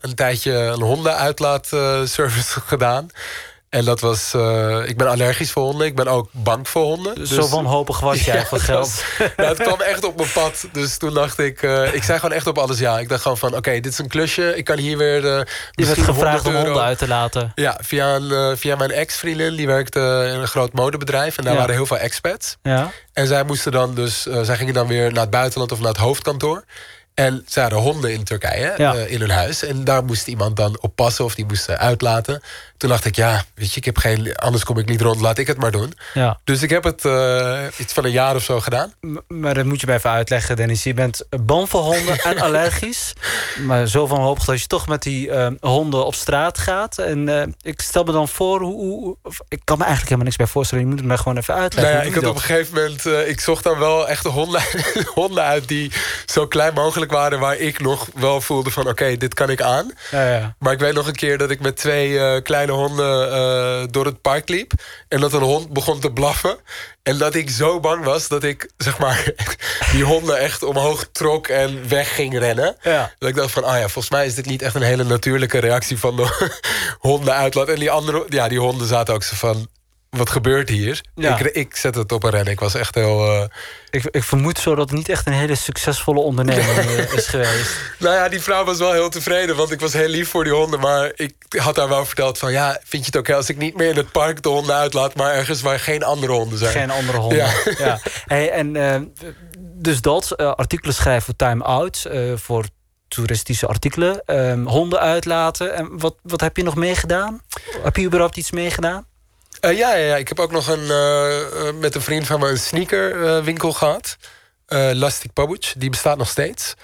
[0.00, 3.10] een tijdje een hondenuitlaatservice gedaan.
[3.70, 4.34] En dat was...
[4.86, 5.86] ik ben allergisch voor honden.
[5.86, 7.14] Ik ben ook bang voor honden.
[7.14, 9.04] Dus Zo wanhopig was jij ja, voor geld.
[9.18, 10.68] Was, nou, het kwam echt op mijn pad.
[10.72, 11.62] Dus toen dacht ik...
[11.92, 12.98] ik zei gewoon echt op alles ja.
[12.98, 13.48] Ik dacht gewoon van...
[13.48, 14.56] Oké, okay, dit is een klusje.
[14.56, 15.22] Ik kan hier weer...
[15.70, 17.52] je werd gevraagd om honden uit te laten.
[17.54, 19.56] Ja, via, een, via mijn ex-vriendin.
[19.56, 21.38] Die werkte in een groot modebedrijf.
[21.38, 21.58] En daar ja.
[21.58, 22.56] waren heel veel expats.
[22.62, 22.90] Ja.
[23.12, 24.22] En zij moesten dan dus...
[24.22, 26.64] zij gingen dan weer naar het buitenland of naar het hoofdkantoor.
[27.18, 28.94] En ze hadden honden in Turkije, Ja.
[28.94, 29.62] eh, in hun huis.
[29.64, 32.42] En daar moest iemand dan op passen of die moest eh, uitlaten.
[32.76, 35.38] Toen dacht ik, ja, weet je, ik heb geen, anders kom ik niet rond, laat
[35.38, 35.92] ik het maar doen.
[36.14, 36.38] Ja.
[36.44, 38.92] Dus ik heb het eh, iets van een jaar of zo gedaan.
[39.00, 40.82] M- Maar dat moet je mij even uitleggen, Dennis.
[40.82, 43.12] Je bent bang voor honden en allergisch.
[43.66, 46.98] Maar zo van hoop dat je toch met die honden op straat gaat.
[46.98, 49.16] En ik stel me dan voor, hoe,
[49.48, 50.84] ik kan me eigenlijk helemaal niks bij voorstellen.
[50.84, 51.94] Je moet het mij gewoon even Nou uitleggen.
[51.94, 54.62] ja, Hoe ik had op een gegeven moment, ik zocht dan wel echt de honden,
[55.14, 55.92] honden uit die
[56.26, 59.92] zo klein mogelijk waren, waar ik nog wel voelde van, oké, dit kan ik aan.
[60.10, 60.54] Ja, ja.
[60.58, 64.48] Maar ik weet nog een keer dat ik met twee kleine honden door het park
[64.48, 64.72] liep.
[65.08, 66.58] En dat een hond begon te blaffen.
[67.02, 69.32] En dat ik zo bang was dat ik, zeg maar,
[69.92, 72.76] die honden echt omhoog trok en weg ging rennen.
[72.82, 73.12] Ja.
[73.18, 75.58] Dat ik dacht van, ah ja, volgens mij is dit niet echt een hele natuurlijke
[75.58, 76.56] reactie van de
[76.98, 77.68] honden uitlaat.
[77.68, 79.68] En die andere, ja, die honden zaten ook zo van,
[80.18, 81.00] wat gebeurt hier?
[81.14, 81.38] Ja.
[81.38, 82.52] Ik, ik zette het op een rennen.
[82.52, 83.26] Ik was echt heel...
[83.26, 83.42] eh,
[83.90, 87.76] Ik, ik vermoed zo dat het niet echt een hele succesvolle onderneming eh, is geweest.
[87.98, 90.52] Nou ja, die vrouw was wel heel tevreden, want ik was heel lief voor die
[90.52, 90.80] honden.
[90.80, 93.76] Maar ik had haar wel verteld van, ja, vind je het oké als ik niet
[93.76, 96.72] meer in het park de honden uitlaat, maar ergens waar geen andere honden zijn?
[96.72, 97.38] Geen andere honden.
[97.38, 97.50] Ja.
[97.78, 97.98] Ja.
[98.26, 99.00] Hey, en, eh,
[99.60, 102.64] dus dat, eh, artikelen schrijven voor Time Out, voor
[103.08, 104.22] toeristische artikelen.
[104.24, 105.74] eh, honden uitlaten.
[105.74, 107.40] En wat, wat heb je nog meegedaan?
[107.82, 109.06] Heb je überhaupt iets meegedaan?
[109.60, 112.40] Eh, ja, ja, ja, ik heb ook nog een, eh, eh, met een vriend van
[112.40, 114.16] me een sneakerwinkel gehad.
[114.66, 116.74] Eh Lastic Pabuc, die bestaat nog steeds.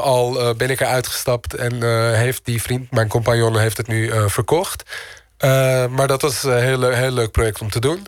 [0.00, 1.82] Al ben ik eruit gestapt en
[2.14, 4.82] heeft die vriend, mijn compagnon, heeft het nu verkocht.
[5.90, 8.06] Maar dat was een heel, le- heel leuk project om te doen.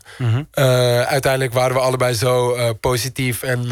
[0.50, 3.68] Eh, uiteindelijk waren we allebei zo positief en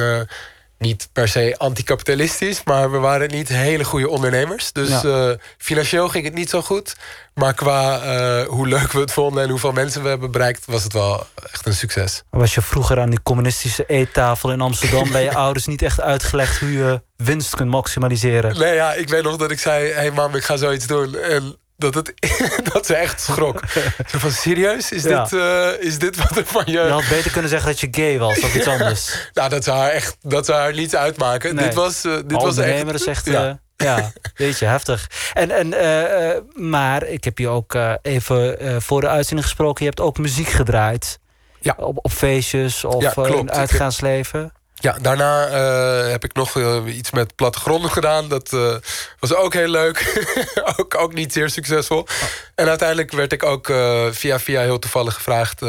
[0.79, 4.73] niet per se anticapitalistisch, maar we waren niet hele goede ondernemers.
[4.73, 5.03] Dus Ja.
[5.31, 6.97] eh, financieel ging het niet zo goed.
[7.35, 10.83] Maar qua eh, hoe leuk we het vonden en hoeveel mensen we hebben bereikt, was
[10.83, 12.23] het wel echt een succes.
[12.31, 15.11] Was je vroeger aan die communistische eettafel in Amsterdam...
[15.13, 18.59] bij je ouders niet echt uitgelegd hoe je winst kunt maximaliseren?
[18.59, 21.17] Nee, ja, ik weet nog dat ik zei: hé hey mam, ik ga zoiets doen.
[21.17, 22.13] En dat, het,
[22.73, 23.61] dat ze echt schrok.
[24.07, 24.93] Zo van: serieus?
[24.93, 25.23] Is, Ja.
[25.23, 26.73] dit, eh, is dit wat er van je.
[26.73, 29.31] Je had beter kunnen zeggen dat je gay was of iets anders.
[29.33, 31.55] Nou, dat zou haar echt dat zou haar niets uitmaken.
[31.55, 31.65] Nee.
[31.65, 32.95] Dit was, eh, dit was echt.
[32.95, 33.27] is echt...
[33.27, 33.59] ja.
[33.77, 33.97] Ja.
[33.97, 35.11] ja, weet je, heftig.
[35.33, 39.85] En, en, eh, maar ik heb je ook even voor de uitzending gesproken.
[39.85, 41.19] Je hebt ook muziek gedraaid.
[41.61, 41.75] Ja.
[41.77, 44.53] Op, op feestjes of Ja, in het uitgaansleven.
[44.81, 48.29] Ja, daarna eh, heb ik nog eh, iets met plattegronden gedaan.
[48.29, 48.75] Dat eh,
[49.19, 50.27] was ook heel leuk.
[50.77, 52.07] ook, ook niet zeer succesvol.
[52.55, 53.67] En uiteindelijk werd ik ook
[54.11, 55.61] via via heel toevallig gevraagd...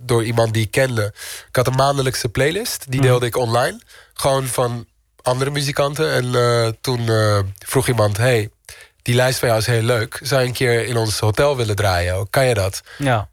[0.00, 1.12] door iemand die ik kende.
[1.48, 2.84] Ik had een maandelijkse playlist.
[2.88, 3.80] Die deelde ik online.
[4.14, 4.86] Gewoon van
[5.22, 6.12] andere muzikanten.
[6.12, 7.10] En toen
[7.58, 8.16] vroeg iemand...
[8.16, 8.50] Hey,
[9.02, 10.20] die lijst van jou is heel leuk.
[10.22, 12.30] Zou je een keer in ons hotel willen draaien?
[12.30, 12.82] Kan je dat?
[12.98, 13.28] Ja.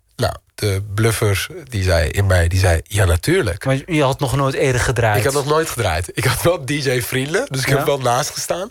[0.56, 2.82] De bluffer die zei in mij, die zei...
[2.84, 3.66] Ja, natuurlijk.
[3.66, 5.18] Maar je had nog nooit eerder gedraaid.
[5.18, 6.10] Ik had nog nooit gedraaid.
[6.14, 7.76] Ik had wel DJ-vrienden, dus ik Ja?
[7.78, 8.70] heb wel naast gestaan.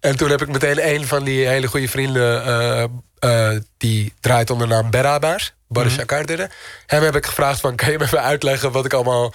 [0.00, 2.44] En toen heb ik meteen een van die hele goede vrienden...
[2.44, 2.82] eh,
[3.18, 6.00] eh, die draait onder de naam Berabar, Barış Mhm.
[6.00, 6.50] Akardere.
[6.86, 8.72] Hem heb ik gevraagd van, kan je me even uitleggen...
[8.72, 9.32] wat ik allemaal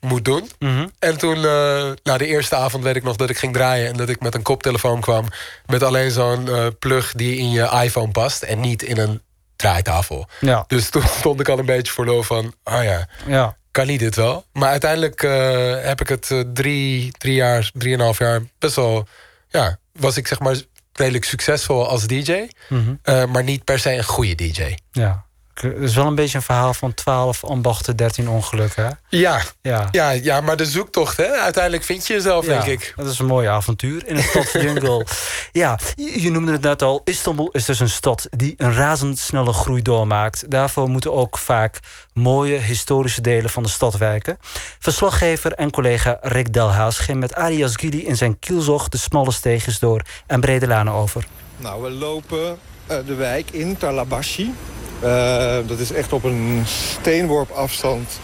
[0.00, 0.50] moet doen?
[0.58, 0.86] Mhm.
[0.98, 3.86] En toen, eh, na de eerste avond weet ik nog dat ik ging draaien...
[3.88, 5.26] en dat ik met een koptelefoon kwam...
[5.66, 6.48] met alleen zo'n
[6.78, 8.42] plug die in je iPhone past...
[8.42, 9.22] en niet in een
[9.58, 10.28] draaitafel.
[10.40, 12.54] Ja, Dus toen stond ik al een beetje voor lul van...
[12.62, 13.56] ah ja, ja.
[13.70, 14.44] kan niet dit wel.
[14.52, 19.06] Maar uiteindelijk eh, heb ik het eh, drie, drie jaar, drieënhalf jaar best wel...
[19.48, 20.56] Ja, was ik zeg maar
[20.92, 22.48] redelijk succesvol als DJ.
[22.68, 22.94] Mhm.
[23.02, 24.74] eh, maar niet per se een goede DJ.
[24.92, 25.26] ja.
[25.60, 28.84] Het is wel een beetje een verhaal van 12 ambachten, 13 ongelukken.
[28.84, 28.90] hè?
[29.08, 29.88] Ja, Ja.
[29.90, 31.26] ja, ja, maar de zoektocht, hè?
[31.26, 32.92] uiteindelijk vind je jezelf, Ja, denk ik.
[32.96, 35.06] Dat is een mooi avontuur in een stadsjungle.
[35.52, 37.00] ja, je je noemde het net al.
[37.04, 40.50] Istanbul is dus een stad die een razendsnelle groei doormaakt.
[40.50, 41.78] Daarvoor moeten ook vaak
[42.12, 44.38] mooie historische delen van de stad wijken.
[44.78, 49.78] Verslaggever en collega Rick Delhaas ging met Arias Gili in zijn kielzog de smalle steegjes
[49.78, 51.26] door en brede lanen over.
[51.56, 54.54] Nou, we lopen eh, de wijk in, Talabashi.
[55.00, 58.20] Eh, dat is echt op een steenworp afstand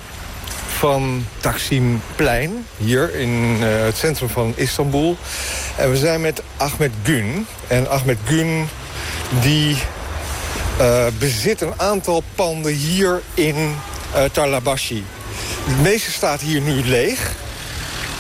[0.67, 2.67] van Taksimplein.
[2.77, 5.17] Hier in eh, het centrum van Istanbul.
[5.77, 7.47] En we zijn met Ahmed Gün.
[7.67, 8.69] En Ahmed Gün
[9.41, 9.77] die
[10.79, 13.75] eh, bezit een aantal panden hier in
[14.15, 15.05] eh Talabashi.
[15.65, 17.33] Het meeste staat hier nu leeg.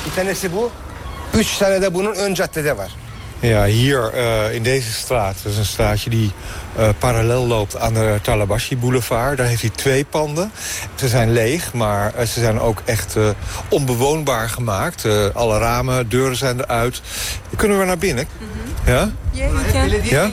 [0.04, 0.70] Bir tanesi bu.
[1.32, 2.36] Üç de bunun ön
[2.76, 3.03] var.
[3.44, 5.36] Ja, hier eh, in deze straat.
[5.42, 6.32] Dat is een straatje die
[6.76, 9.36] eh, parallel loopt aan de Talabashi Boulevard.
[9.36, 10.52] Daar heeft hij twee panden.
[10.94, 13.28] Ze zijn leeg, maar eh, ze zijn ook echt eh,
[13.68, 15.04] onbewoonbaar gemaakt.
[15.04, 17.00] Eh, alle ramen, deuren zijn eruit.
[17.56, 18.26] Kunnen we naar binnen?
[18.86, 19.10] Ja?
[20.10, 20.30] Ja?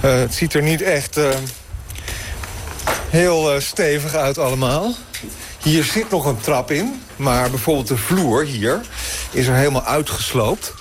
[0.00, 1.28] Eh, het ziet er niet echt eh,
[3.10, 4.94] heel eh, stevig uit allemaal.
[5.62, 8.80] Hier zit nog een trap in, maar bijvoorbeeld de vloer hier
[9.30, 10.72] is er helemaal uitgesloopt.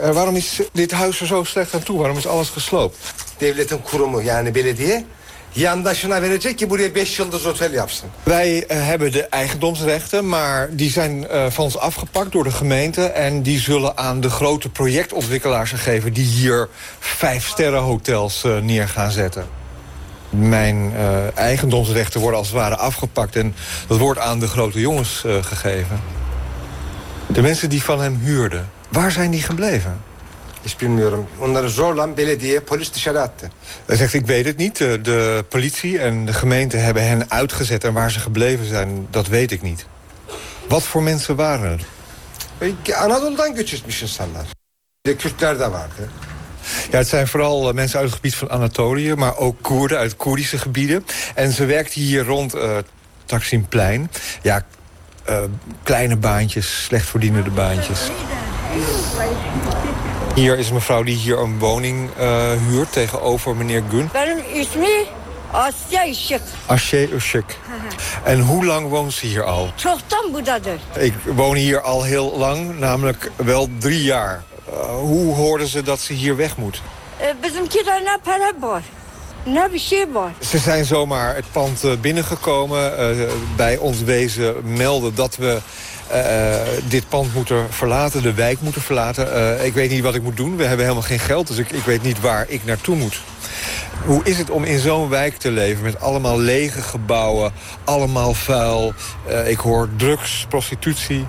[0.00, 1.98] Eh, waarom is dit huis er zo slecht aan toe?
[1.98, 2.96] Waarom is alles gesloopt?
[3.38, 5.04] Devletin kurumu yani belediye
[5.56, 8.08] yandaşına verecek ki buraya 5 yıldız otel yapsın.
[8.24, 13.02] Wij eh, hebben de eigendomsrechten, maar die zijn eh, van ons afgepakt door de gemeente...
[13.02, 16.12] en die zullen aan de grote projectontwikkelaars gegeven...
[16.12, 19.46] die hier vijf sterrenhotels eh, neer gaan zetten.
[20.30, 20.92] Mijn
[21.34, 23.36] eigendomsrechten worden als het ware afgepakt...
[23.36, 23.54] en
[23.86, 26.00] dat wordt aan de grote jongens gegeven.
[27.26, 29.96] De mensen die van hem huurden, waar zijn die gebleven?
[30.64, 31.26] Hiç bilmiyorum.
[31.40, 33.50] Onları zorla belediye polis dışarı attı.
[33.86, 34.78] Hij zegt, ik weet het niet.
[34.78, 37.84] De, politie en de gemeente hebben hen uitgezet...
[37.84, 39.86] en waar ze gebleven zijn, dat weet ik niet.
[40.68, 41.82] Wat voor mensen waren het?
[42.58, 44.44] Ve Anadolu'dan göç etmiş insanlar.
[45.02, 46.10] Kürtler de vardı.
[46.90, 49.14] Ja, het zijn vooral eh, mensen uit het gebied van Anatolië...
[49.14, 51.04] maar ook Koerden uit Koerdische gebieden.
[51.34, 52.78] En ze werkten hier rond eh
[53.24, 54.10] Taksimplein.
[54.42, 54.66] Ja,
[55.26, 55.38] eh,
[55.82, 58.00] kleine baantjes, slecht verdienende baantjes.
[60.34, 64.08] Hier is een mevrouw die hier een woning eh, huurt tegenover meneer Gun.
[64.12, 65.06] Benim ismi
[65.52, 66.42] Asya Işık.
[66.66, 67.58] Ashe Ushik.
[68.24, 69.72] En hoe lang woont ze hier al?
[70.98, 74.42] Ik woon hier al heel lang, namelijk wel drie jaar.
[74.68, 76.82] Eh, hoe hoorden ze dat ze hier weg moet?
[77.40, 78.82] Bizimkiler para var,
[80.40, 85.58] Ze zijn zomaar het pand eh, binnengekomen, eh, bij ons wezen melden dat we
[86.08, 86.54] eh,
[86.88, 89.64] dit pand moeten verlaten, de wijk moeten verlaten.
[89.64, 91.82] Ik weet niet wat ik moet doen, we hebben helemaal geen geld, dus ik, ik
[91.82, 93.20] weet niet waar ik naartoe moet.
[94.04, 97.52] Hoe is het om in zo'n wijk te leven met allemaal lege gebouwen,
[97.84, 98.92] allemaal vuil.
[99.46, 101.24] Ik hoor drugs, prostitutie.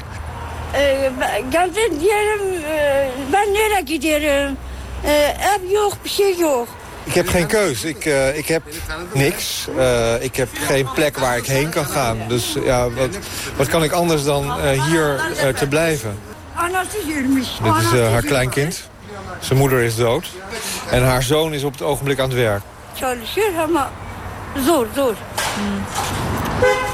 [0.73, 4.57] E, ben- geldin diyelim e, ben nereye giderim?
[5.03, 5.11] E,
[5.55, 6.67] ev yok, bir şey yok.
[7.07, 7.83] Ik heb geen keus.
[7.83, 8.63] Ik, eh, ik heb
[9.13, 9.67] niks.
[9.77, 12.17] Eh, ik heb geen plek waar ik heen kan gaan.
[12.27, 13.17] Dus ja, wat,
[13.55, 15.21] wat kan ik anders dan eh, hier
[15.55, 16.19] te blijven?
[17.63, 18.89] Dit is haar kleinkind.
[19.39, 20.27] Zijn moeder is dood.
[20.89, 22.61] En haar zoon is op het ogenblik aan het werk.
[24.65, 25.15] Zor zor.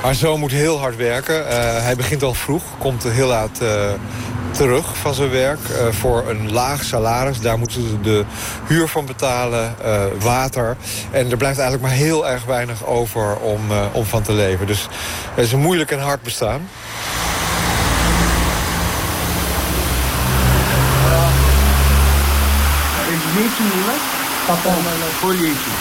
[0.02, 1.48] Haar zoon moet heel hard werken.
[1.84, 3.60] Hij begint al vroeg, komt heel laat
[4.54, 7.40] terug van zijn werk eh, voor een laag salaris.
[7.40, 8.26] Daar moeten ze de
[8.68, 10.78] huur van betalen, eh, water.
[11.12, 14.68] En er blijft eigenlijk maar heel erg weinig over om, eh, om van te leven.
[14.68, 14.88] Dus
[15.34, 16.70] het is een moeilijk en hard bestaan.
[25.34, 25.78] Için.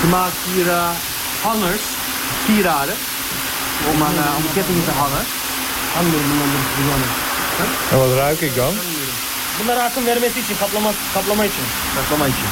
[0.00, 0.88] Ze maken hier eh,
[1.42, 1.82] hangers,
[2.46, 2.94] sieraden,
[3.92, 5.47] om aan, aan kettingen te hangen.
[7.90, 8.74] En wat ruik ik dan?
[9.58, 11.64] Bunlara akım vermesi için, kaplama, kaplama için.
[11.96, 12.46] Kaplama için.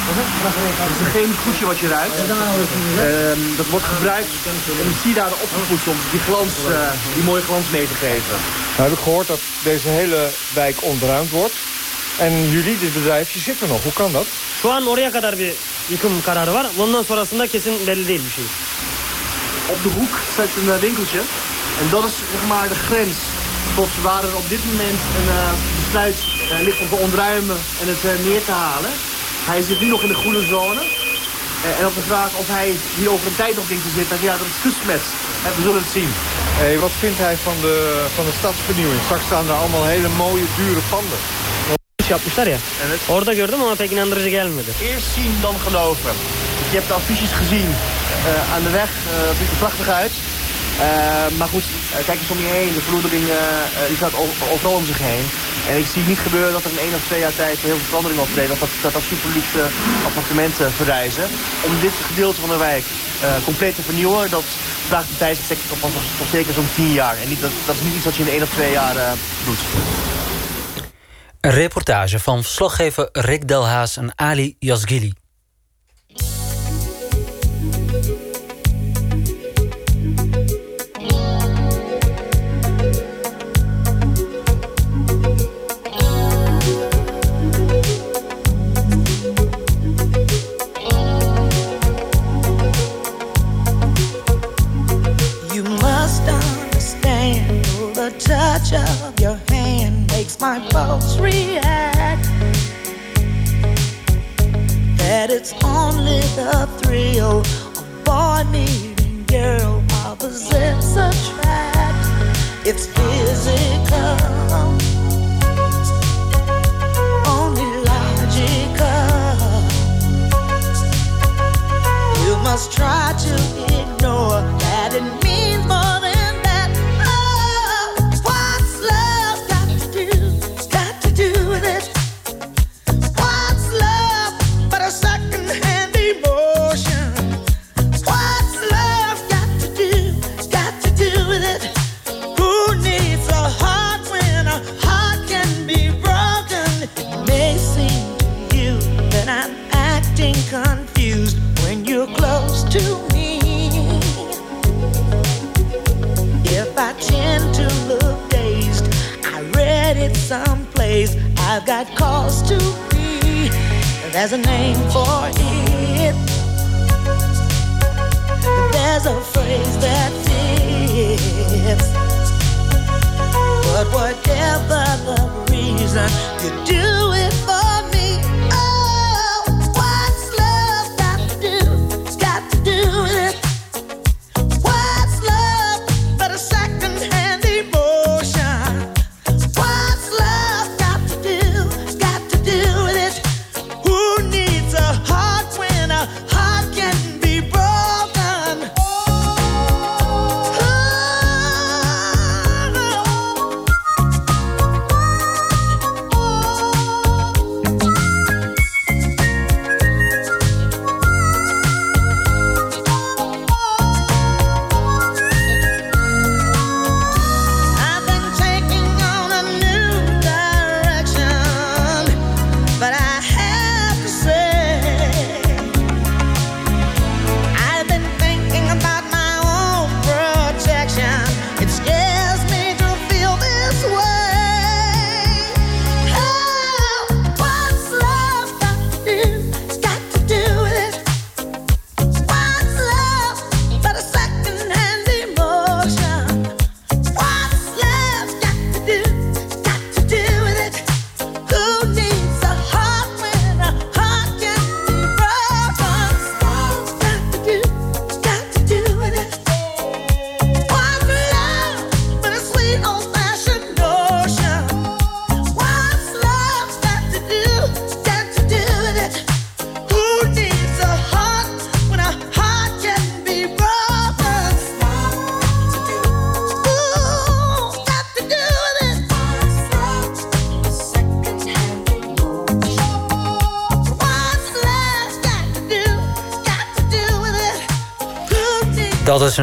[0.80, 2.16] Dat is een chemisch goedje wat je ruikt.
[2.18, 7.24] Ehm, dat wordt gebruikt om de sieraden op te poetsen, om die glans, eh, die
[7.24, 8.36] mooie glans mee te geven.
[8.76, 11.54] Nou heb ik gehoord dat deze hele wijk ontruimd wordt.
[12.18, 13.82] En jullie, dit bedrijfje, zit er nog.
[13.82, 14.26] Hoe kan dat?
[14.60, 15.52] Şu an oraya kadar bir
[15.88, 16.66] yıkım kararı var.
[16.76, 18.44] Ondan sonrasında kesin belli değil bir şey.
[19.68, 21.20] Op de hoek staat een eh, winkeltje.
[21.80, 23.16] En dat is zeg maar de grens
[23.84, 25.52] waar er op dit moment een eh,
[25.84, 26.16] besluit
[26.50, 28.90] eh, ligt om te ontruimen en het eh, neer te halen.
[29.50, 30.80] Hij zit nu nog in de groene zone.
[31.64, 34.16] Eh, en op de vraag of hij hier over een tijd nog denkt te zitten,
[34.22, 34.72] ja dat is.
[35.44, 36.10] Eh, we zullen het zien.
[36.62, 39.00] Hey, wat vindt hij van de, van de stadsvernieuwing?
[39.04, 41.18] Straks staan er allemaal hele mooie, dure panden.
[42.08, 42.58] yapmışlar ya.
[42.86, 43.00] Evet.
[43.08, 44.70] Orada gördüm ama pek inandırıcı gelmedi.
[44.82, 46.14] Eerst zien dan geloven.
[46.70, 47.68] Je hebt de affiches gezien
[48.26, 48.88] eh, aan de weg.
[48.90, 50.12] eh, Het ziet er prachtig uit.
[50.80, 51.64] Eh, maar goed,
[51.96, 52.72] eh, kijk eens om je heen.
[52.74, 55.24] De verloedering eh, gaat o- overal om zich heen.
[55.68, 57.86] En ik zie niet gebeuren dat er in één of twee jaar tijd heel veel
[57.92, 58.48] verandering optreedt.
[58.48, 59.02] Dat, dat, dat
[59.34, 59.62] luxe
[60.06, 61.26] appartementen verrijzen.
[61.66, 62.84] Om dit gedeelte van de wijk
[63.44, 64.44] compleet te vernieuwen, dat
[64.88, 65.08] vraagt
[65.68, 67.16] tot, tot, tot zeker zo'n tien jaar.
[67.22, 68.94] En niet, dat, dat is niet iets wat je in één of twee jaar
[69.44, 69.58] doet.
[71.40, 75.12] Een reportage van verslaggever Rick Delhaas en Ali Yazgili.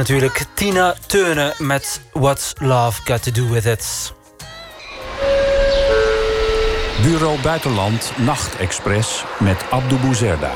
[0.04, 4.14] Natuurlijk Tina Turner met What's Love Got To Do With It.
[7.02, 10.52] Bureau Buitenland Nachtexpress met Abdou Bouzerda.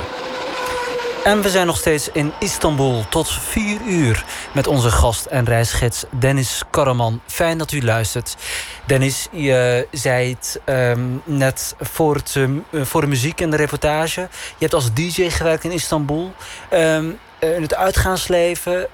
[1.24, 6.06] En we zijn nog steeds in Istanbul tot 4 uur met onze gast en reisgids
[6.20, 7.22] Dennis Karaman.
[7.26, 8.36] Fijn dat u luistert.
[8.86, 13.58] Dennis, je zei het ehm, net voor, het, ehm, eh, voor de muziek en de
[13.58, 14.22] reportage.
[14.22, 14.28] Je
[14.58, 16.34] hebt als DJ gewerkt in Istanbul.
[16.70, 17.06] Ehm,
[17.40, 18.88] eh, in het uitgaansleven,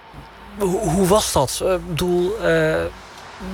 [0.60, 1.60] hoe, was dat?
[1.64, 2.84] Eh, Ik bedoel, eh,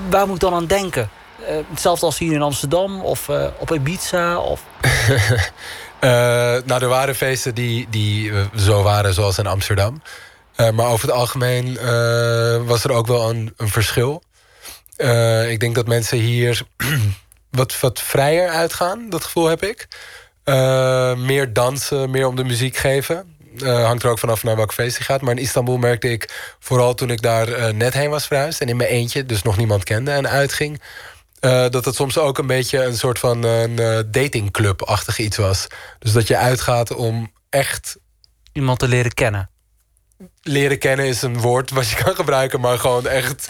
[0.09, 1.09] waar moet ik dan aan denken?
[1.47, 3.29] Eh, hetzelfde als hier in Amsterdam of
[3.59, 4.37] op Ibiza?
[4.39, 4.63] Of...
[6.65, 10.01] Nou, er waren feesten die, die zo waren zoals in Amsterdam.
[10.55, 11.73] Maar over het algemeen
[12.65, 14.23] was er ook wel een, een verschil.
[15.49, 16.61] Ik denk dat mensen hier
[17.51, 19.09] wat, wat vrijer uitgaan.
[19.09, 19.87] Dat gevoel heb ik.
[21.17, 23.37] Meer dansen, meer om de muziek geven.
[23.57, 25.21] Eh, hangt er ook vanaf naar welk feest je gaat.
[25.21, 28.61] Maar in Istanbul merkte ik, vooral toen ik daar eh, net heen was verhuisd...
[28.61, 30.81] en in mijn eentje, dus nog niemand kende en uitging...
[31.39, 35.67] eh, dat het soms ook een beetje een soort van een datingclub-achtig iets was.
[35.99, 37.97] Dus dat je uitgaat om echt...
[38.53, 39.49] Iemand te leren kennen.
[40.41, 42.59] Leren kennen is een woord wat je kan gebruiken...
[42.59, 43.49] maar gewoon echt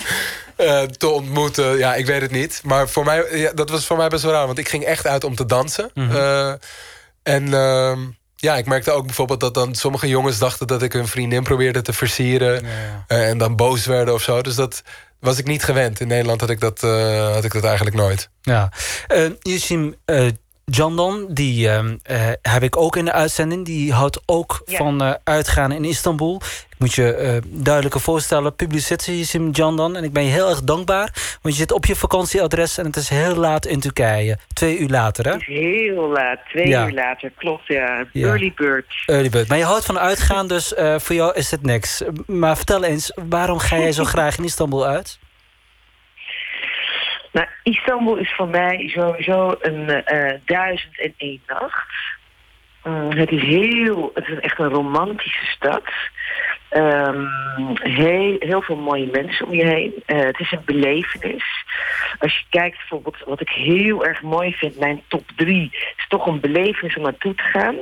[0.97, 1.77] te ontmoeten.
[1.77, 2.61] Ja, ik weet het niet.
[2.63, 4.45] Maar voor mij, ja, dat was voor mij best wel raar.
[4.45, 5.91] Want ik ging echt uit om te dansen.
[5.93, 6.57] Mhm.
[7.23, 7.99] En ehm,
[8.41, 10.67] ja, ik merkte ook bijvoorbeeld dat dan sommige jongens dachten...
[10.67, 12.63] dat ik hun vriendin probeerde te versieren.
[13.07, 14.41] eh, en dan boos werden of zo.
[14.41, 14.83] Dus dat
[15.19, 15.99] was ik niet gewend.
[15.99, 18.29] In Nederland had ik dat, eh, had ik dat eigenlijk nooit.
[18.41, 18.71] Ja.
[19.13, 20.29] Uh, Yusim uh,
[20.70, 21.80] Jandan, die uh,
[22.41, 23.65] heb ik ook in de uitzending.
[23.65, 24.78] Die houdt ook ja.
[24.78, 26.41] van uh, uitgaan in Istanbul.
[26.70, 28.55] Ik moet je duidelijker voorstellen.
[28.55, 29.95] Publicist Yusim Jandan.
[29.95, 31.38] En ik ben je heel erg dankbaar.
[31.41, 34.38] Want je zit op je vakantieadres en het is heel laat in Turkije.
[34.53, 35.32] Twee uur later, hè?
[35.32, 36.39] Het is heel laat.
[36.49, 36.86] Twee ja.
[36.86, 38.05] uur later, klopt, ja.
[38.13, 38.28] ja.
[38.28, 38.86] Early bird.
[39.05, 39.47] Early bird.
[39.47, 42.03] Maar je houdt van uitgaan, dus voor jou is het niks.
[42.26, 45.20] Maar vertel eens, waarom ga jij zo graag in Istanbul uit?
[47.32, 51.88] Nou, Istanbul is voor mij sowieso een uh, duizend en één nacht.
[52.84, 55.84] Uh, het is heel, het is echt een romantische stad.
[56.71, 57.30] Um,
[57.82, 60.03] heel, heel veel mooie mensen om je heen.
[60.07, 61.65] Uh, het is een belevenis.
[62.19, 66.25] Als je kijkt bijvoorbeeld, wat ik heel erg mooi vind, mijn top drie, is toch
[66.25, 67.75] een belevenis om naartoe te gaan.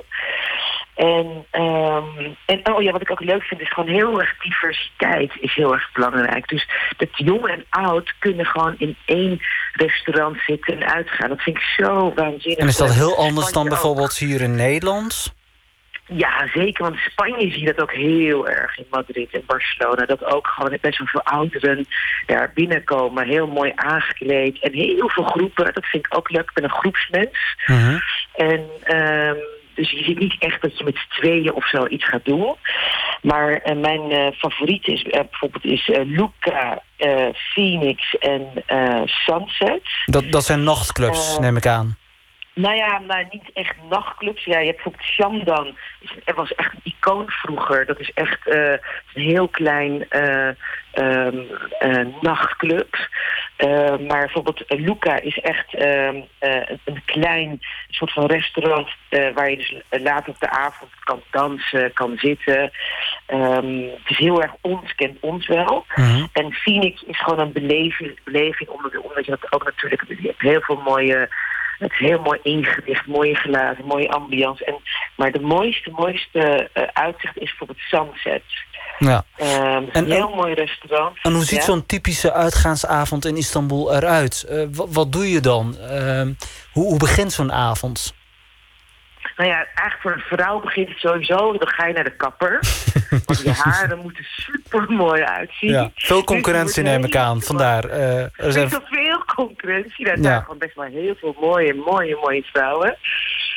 [0.97, 5.31] En, um, en oh ja, wat ik ook leuk vind, is gewoon heel erg diversiteit
[5.39, 6.47] is heel erg belangrijk.
[6.47, 6.67] Dus
[6.97, 9.39] dat jong en oud kunnen gewoon in één
[9.73, 11.29] restaurant zitten en uitgaan.
[11.29, 12.57] Dat vind ik zo waanzinnig.
[12.57, 15.35] En is dat heel anders dan bijvoorbeeld hier in Nederland?
[16.07, 16.83] Ja, zeker.
[16.83, 20.05] Want in Spanje zie je dat ook heel erg in Madrid en Barcelona.
[20.05, 21.85] Dat ook gewoon best wel veel ouderen
[22.25, 23.27] daar binnenkomen.
[23.27, 24.59] Heel mooi aangekleed.
[24.59, 25.73] En heel veel groepen.
[25.73, 26.41] Dat vind ik ook leuk.
[26.41, 27.55] Ik ben een groepsmens.
[28.35, 29.35] En ehm,
[29.77, 32.55] dus je ziet niet echt dat je met z'n tweeën of zo iets gaat doen.
[33.21, 36.81] Maar eh, mijn eh, favoriet is eh, bijvoorbeeld is Luca,
[37.53, 38.63] Phoenix en
[39.05, 39.81] Sunset.
[40.05, 41.97] Dat, dat zijn nachtclubs, neem ik aan.
[42.57, 44.43] Nou ja, maar niet echt nachtclubs.
[44.45, 45.77] Ja, je hebt bijvoorbeeld Shamdan.
[46.25, 47.85] Er was echt een icoon vroeger.
[47.85, 48.71] Dat is echt eh,
[49.13, 50.49] een heel klein eh,
[52.21, 52.95] nachtclub.
[54.07, 58.89] Maar bijvoorbeeld Luca is echt ehm, eh, een- klein soort van restaurant...
[59.33, 62.71] waar je dus later op de avond kan dansen, kan zitten.
[63.25, 65.85] Ehm, het is heel erg ons, kent ons wel.
[66.33, 70.03] En Phoenix is gewoon een beleving, beleving omdat, omdat je dat ook natuurlijk...
[70.07, 71.29] Je hebt heel veel mooie...
[71.77, 74.65] Het is heel mooi ingericht, mooie glazen, mooie ambiance.
[74.65, 74.75] En,
[75.15, 78.43] maar de mooiste, mooiste eh, uitzicht is bijvoorbeeld Sunset.
[78.99, 79.23] Ja.
[79.37, 81.17] En- een heel mooi restaurant.
[81.21, 81.63] En hoe ziet Ja.
[81.65, 84.45] zo'n typische uitgaansavond in Istanbul eruit?
[84.49, 85.77] Eh, wa- wat doe je dan?
[85.77, 86.33] Ehm,
[86.73, 88.15] hoe, hoe begint zo'n avond?
[89.37, 91.57] Nou ja, eigenlijk voor een vrouw begint het sowieso.
[91.57, 92.59] Dan ga je naar de kapper.
[93.25, 95.69] want je haren moeten super mooi uitzien.
[95.71, 97.41] Ja, veel concurrentie Dus je neem ik aan.
[97.41, 97.83] Vandaar.
[97.89, 98.69] er Er zijn...
[99.45, 100.05] concurrentie.
[100.05, 100.23] Daar Ja.
[100.23, 102.97] zijn gewoon best wel heel veel mooie, mooie, mooie vrouwen.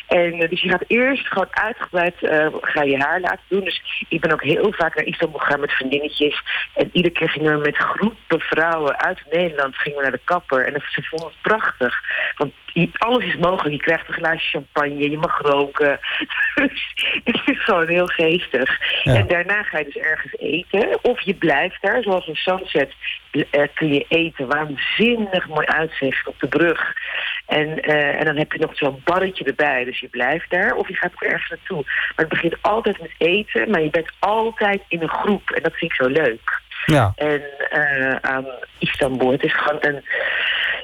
[0.07, 3.65] En eh, dus je gaat eerst gewoon uitgebreid eh, ga je haar laten doen.
[3.65, 6.43] Dus ik ben ook heel vaak naar Istanbul gegaan met vriendinnetjes.
[6.75, 10.67] En iedere keer gingen we met groepen vrouwen uit Nederland gingen we naar de kapper.
[10.67, 11.95] En ze vonden het prachtig.
[12.37, 12.53] Want
[12.99, 13.75] alles is mogelijk.
[13.75, 15.99] Je krijgt een glaasje champagne, je mag roken.
[16.55, 16.93] Dus
[17.25, 18.79] het is gewoon heel geestig.
[19.03, 19.15] Ja.
[19.15, 20.99] En daarna ga je dus ergens eten.
[21.03, 22.93] Of je blijft daar, zoals in Sunset
[23.31, 24.47] eh, kun je eten.
[24.47, 26.93] Waanzinnig mooi uitzicht op de brug.
[27.47, 29.85] En, eh, en dan heb je nog zo'n barretje erbij.
[29.85, 31.83] Dus je blijft daar of je gaat ook ergens naartoe.
[31.85, 33.71] Maar het begint altijd met eten.
[33.71, 35.51] Maar je bent altijd in een groep.
[35.51, 36.61] En dat vind ik zo leuk.
[36.87, 37.13] Ja.
[37.17, 38.47] En eh, aan
[38.79, 39.33] Istanbul.
[39.33, 40.05] Het is gewoon een,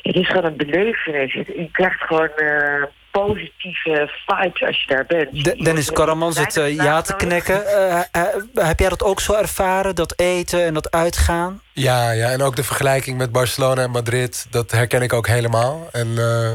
[0.07, 1.32] het is gewoon een belevenis.
[1.32, 5.44] Je krijgt gewoon eh, positieve vibes als je daar bent.
[5.44, 7.66] De- Dennis Karaman zit eh, ja te knikken.
[7.66, 8.22] Eh,
[8.54, 9.94] heb jij dat ook zo ervaren?
[9.94, 11.61] Dat eten en dat uitgaan?
[11.72, 15.88] Ja, ja, en ook de vergelijking met Barcelona en Madrid, dat herken ik ook helemaal.
[15.92, 16.50] En eh,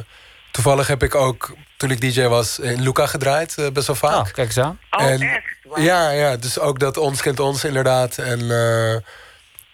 [0.52, 4.16] toevallig heb ik ook, toen ik DJ was, in Luca gedraaid, best wel vaak.
[4.16, 4.80] Oh, kijk eens aan.
[4.90, 5.42] en,
[5.76, 8.18] Ja, ja, dus ook dat ons kent ons inderdaad.
[8.18, 8.96] En eh,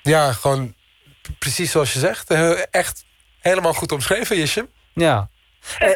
[0.01, 0.73] ja, gewoon
[1.39, 2.32] precies zoals je zegt.
[2.71, 3.05] echt
[3.47, 4.67] helemaal goed omschreven, Jisje.
[4.93, 5.29] Ja.
[5.79, 5.89] Eh,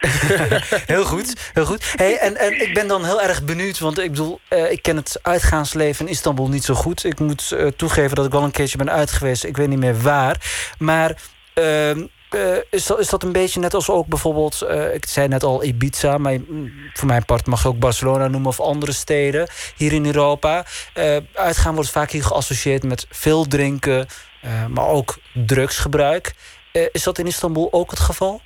[0.94, 1.92] heel goed, heel goed.
[1.96, 4.96] Hey, en, en ik ben dan heel erg benieuwd, want ik bedoel, eh, ik ken
[4.96, 7.04] het uitgaansleven in Istanbul niet zo goed.
[7.04, 9.44] Ik moet eh, toegeven dat ik wel een keertje ben uit geweest.
[9.44, 10.36] Ik weet niet meer waar.
[10.78, 11.22] Maar
[11.54, 15.28] ehm, eh, is, dat, is dat een beetje net als ook bijvoorbeeld, eh, ik zei
[15.28, 18.92] net al Ibiza, maar mm, voor mijn part mag je ook Barcelona noemen of andere
[18.92, 20.64] steden hier in Europa.
[20.94, 24.06] Eh, uitgaan wordt vaak hier geassocieerd met veel drinken,
[24.40, 26.34] eh, maar ook drugsgebruik.
[26.78, 28.40] Eh, is dat in Istanbul ook het geval?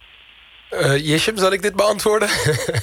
[0.71, 2.29] Eh Jishem, zal ik dit beantwoorden?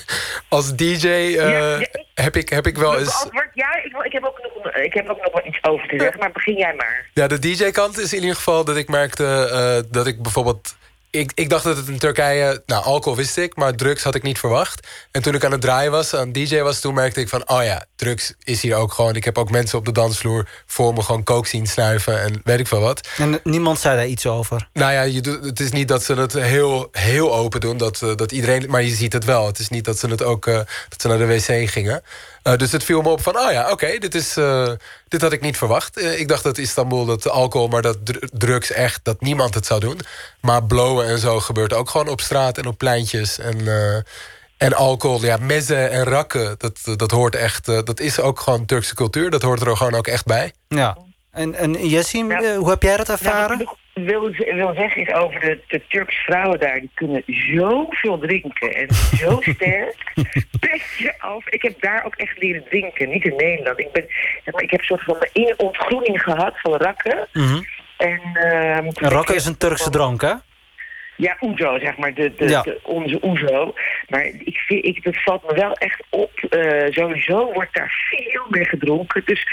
[0.48, 1.80] Als DJ eh,
[2.14, 3.26] heb, ik, heb ik wel eens...
[3.54, 5.88] Ja, ik, wil- ik, heb ook nog, een- ik heb ook nog wel iets over
[5.88, 6.20] te zeggen.
[6.20, 7.10] Maar begin jij maar.
[7.14, 10.78] Ja, de DJ-kant is in ieder geval dat ik merkte eh, dat ik bijvoorbeeld.
[11.12, 12.64] Ik, ik dacht dat het in Turkije.
[12.66, 14.88] Nou, alcohol wist ik, maar drugs had ik niet verwacht.
[15.12, 17.64] En toen ik aan het draaien was, aan DJ was, toen merkte ik van: oh
[17.64, 19.16] ja, drugs is hier ook gewoon.
[19.16, 22.60] Ik heb ook mensen op de dansvloer voor me gewoon kook zien snuiven en weet
[22.60, 23.08] ik veel wat.
[23.18, 24.70] En niemand zei daar iets over.
[24.74, 28.02] Nou ja, je doet, het is niet dat ze het heel, heel open doen, dat,
[28.02, 29.46] eh, dat iedereen, maar je ziet het wel.
[29.46, 30.56] Het is niet dat ze het ook eh,
[30.90, 32.02] dat ze naar de wc gingen.
[32.44, 34.70] Eh, dus het viel me op van, oh ja, oké, dit is eh,
[35.08, 35.98] dit had ik niet verwacht.
[35.98, 39.66] Eh, ik dacht dat Istanbul, dat alcohol, maar dat dr- drugs echt, dat niemand het
[39.66, 40.00] zou doen.
[40.42, 43.40] Maar blowen en zo gebeurt ook gewoon op straat en op pleintjes.
[43.40, 43.96] En, eh,
[44.58, 48.66] en alcohol, ja, mezen en rakken, dat, dat hoort echt, eh, dat is ook gewoon
[48.66, 49.30] Turkse cultuur.
[49.30, 50.54] Dat hoort er gewoon ook echt bij.
[50.68, 50.98] Ja.
[51.32, 53.70] En, en Jessim, hoe heb jij dat ervaren?
[53.94, 56.80] Wil, wil zeggen is over de, de Turkse vrouwen daar.
[56.80, 59.96] Die kunnen zoveel drinken en zo sterk.
[60.60, 61.48] Pest je af.
[61.48, 63.10] Ik heb daar ook echt leren drinken.
[63.10, 63.80] Niet in Nederland.
[63.80, 64.06] Ik, ben,
[64.46, 67.28] maar, ik heb een soort van een ontgroening gehad van rakken.
[67.98, 70.34] En, ehm, En Rakken is een Turkse drank, hè?
[71.16, 72.62] Ja, Oezo, zeg maar, de, de, Ja.
[72.62, 73.74] de- onze Oezo.
[74.10, 76.32] Maar ik vind, ik, dat valt me wel echt op.
[76.50, 79.22] Eh, sowieso wordt daar veel meer gedronken.
[79.26, 79.48] Dus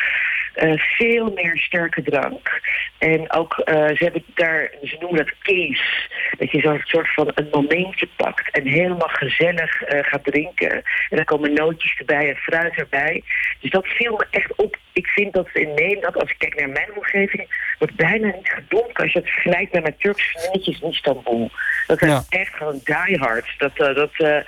[0.57, 2.61] eh, veel meer sterke drank.
[2.99, 6.09] En ook, eh, ze hebben daar, ze noemen dat case.
[6.39, 10.71] Dat je zo'n soort van een momentje pakt en helemaal gezellig eh, gaat drinken.
[11.11, 13.23] En dan komen nootjes erbij en fruit erbij.
[13.61, 14.77] Dus dat viel me echt op.
[14.93, 19.03] Ik vind dat in Nederland, als ik kijk naar mijn omgeving, wordt bijna niet gedronken.
[19.03, 21.51] Als je het vergelijkt met mijn Turkse vriendjes in Istanbul.
[21.87, 22.23] Dat zijn Ja.
[22.29, 23.55] echt gewoon diehards.
[23.59, 24.45] Dat, dat,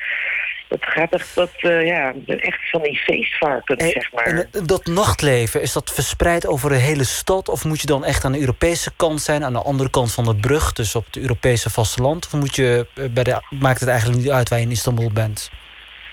[0.69, 4.25] Dat gaat echt, dat, eh, ja, echt van die feestvarkens, En- zeg maar.
[4.25, 7.49] En dat nachtleven, is dat verspreid over de hele stad?
[7.49, 10.25] Of moet je dan echt aan de Europese kant zijn, aan de andere kant van
[10.25, 12.27] de brug, dus op het Europese vasteland?
[12.27, 15.11] Of moet je eh, bij de, maakt het eigenlijk niet uit waar je in Istanbul
[15.13, 15.51] bent?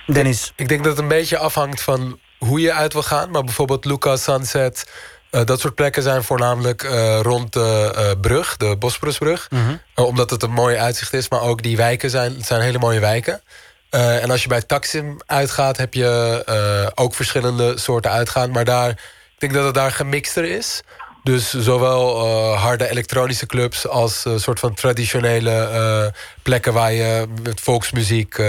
[0.08, 0.54] Dennis.
[0.56, 3.32] Ik denk dat het een beetje afhangt van hoe je uit wil gaan.
[3.32, 4.92] Maar bijvoorbeeld Lucas Sunset,
[5.30, 9.48] eh, dat soort plekken zijn voornamelijk eh, rond de eh, brug, de Bosporusbrug.
[9.50, 9.76] Mhm.
[9.96, 13.00] Omdat het een mooi uitzicht is, maar ook die wijken zijn, het zijn hele mooie
[13.00, 13.42] wijken.
[13.90, 18.52] Eh, en als je bij Taksim uitgaat, heb je eh, ook verschillende soorten uitgaan.
[18.52, 19.00] Maar daar, ik
[19.38, 20.82] denk dat het daar gemixter is.
[21.24, 27.62] Dus zowel eh, harde elektronische clubs als een soort van traditionele plekken waar je met
[27.62, 28.40] volksmuziek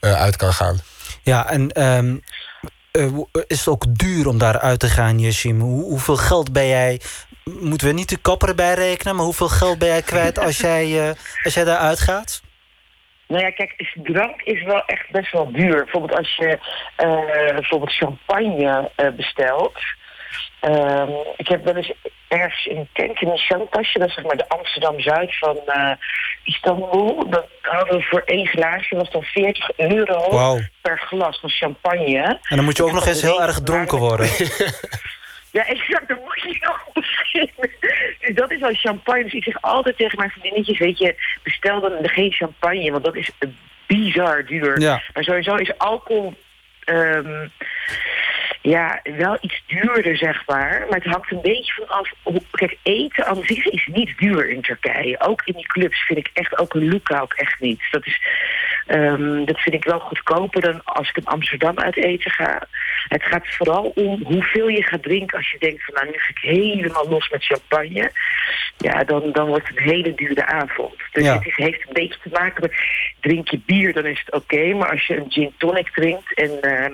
[0.00, 0.80] uit kan gaan.
[1.22, 2.16] Ja, en ehm,
[2.96, 5.60] eh, is het ook duur om daar uit te gaan, Yashim?
[5.60, 7.00] Hoe, hoeveel geld ben jij...
[7.44, 9.16] Moeten we niet de kapper erbij rekenen...
[9.16, 12.40] maar hoeveel geld ben jij kwijt als jij, als jij daar uitgaat?
[13.28, 15.84] Nou ja, kijk, drank is wel echt best wel duur.
[15.84, 16.58] Bijvoorbeeld als je
[16.96, 19.78] eh, bijvoorbeeld champagne eh, bestelt.
[20.60, 21.92] Ehm, ik heb wel eens
[22.28, 25.90] ergens in een tent in een showtasje, dat is zeg maar de Amsterdam-Zuid van eh,
[26.44, 27.30] Istanbul.
[27.30, 32.38] Dat hadden we voor één glaasje, was dan 40 euro per glas van champagne.
[32.42, 34.28] En dan moet je ook nog eens heel erg dronken worden.
[35.56, 36.84] Ja, exact, dan moet je nog.
[38.20, 39.22] Dus dat is al champagne.
[39.22, 43.16] Dus ik zeg altijd tegen mijn vriendinnetjes, weet je, bestel dan geen champagne, want dat
[43.16, 43.30] is
[43.86, 44.80] bizar duur.
[44.80, 45.02] Ja.
[45.14, 46.34] Maar sowieso is alcohol
[46.84, 47.48] ehm,
[48.62, 50.86] ja, wel iets duurder, zeg maar.
[50.90, 52.12] Maar het hangt een beetje van af.
[52.50, 55.20] Kijk, eten aan zich is niet duur in Turkije.
[55.20, 57.82] Ook in die clubs vind ik echt, ook een ook echt niet.
[57.90, 58.20] Dat, is,
[58.86, 62.66] ehm, dat vind ik wel goedkoper dan als ik in Amsterdam uit eten ga.
[63.08, 65.36] Het gaat vooral om hoeveel je gaat drinken.
[65.38, 68.10] Als je denkt van, nou, nu ga ik helemaal los met champagne.
[68.76, 70.94] Ja, dan, dan wordt het een hele dure avond.
[71.12, 71.34] Dus Ja.
[71.34, 72.72] het is, heeft een beetje te maken met...
[73.20, 74.74] drink je bier, dan is het oké.
[74.74, 76.34] maar als je een gin tonic drinkt...
[76.34, 76.84] En, eh,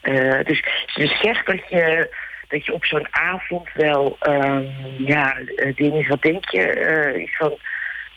[0.00, 0.62] eh, dus,
[0.94, 2.14] dus zeg dat je,
[2.48, 4.16] dat je op zo'n avond wel...
[4.20, 4.64] ehm,
[4.98, 6.62] ja, eh, dingen, wat denk je?
[6.62, 7.58] eh, iets van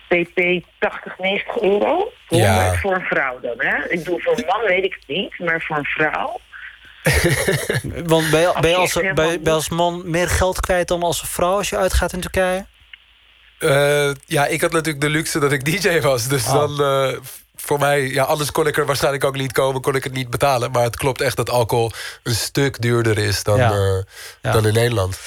[0.08, 2.12] pp 80, 90 euro?
[2.28, 2.74] Voor, Ja.
[2.74, 3.89] voor een vrouw dan, hè?
[3.89, 6.39] Ik bedoel, voor een man weet ik het niet, maar voor een vrouw...
[8.06, 10.30] Want ben je, ben, je als, je ben, je- helemaal ben je als man meer
[10.30, 12.66] geld kwijt dan als vrouw als je uitgaat in Turkije?
[13.60, 16.28] Eh, ja, ik had natuurlijk de luxe dat ik DJ was.
[16.28, 16.54] Dus Oh.
[16.54, 17.18] dan eh,
[17.56, 20.30] voor mij, ja, anders kon ik er waarschijnlijk ook niet komen, kon ik het niet
[20.30, 20.72] betalen.
[20.72, 21.91] Maar het klopt echt dat alcohol
[22.24, 23.72] een stuk duurder is dan, Ja.
[23.72, 24.02] eh,
[24.41, 24.52] Ja.
[24.52, 25.20] dan in Nederland.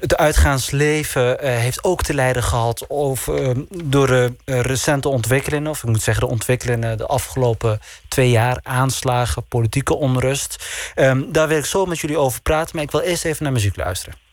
[0.00, 3.50] Het uitgaansleven eh, heeft ook te lijden gehad of, eh,
[3.84, 5.70] door de eh, recente ontwikkelingen.
[5.70, 8.60] Of ik moet zeggen de ontwikkelingen de afgelopen twee jaar.
[8.62, 10.66] Aanslagen, politieke onrust.
[10.94, 12.70] Ehm, daar wil ik zo met jullie over praten.
[12.74, 14.27] Maar ik wil eerst even naar muziek luisteren.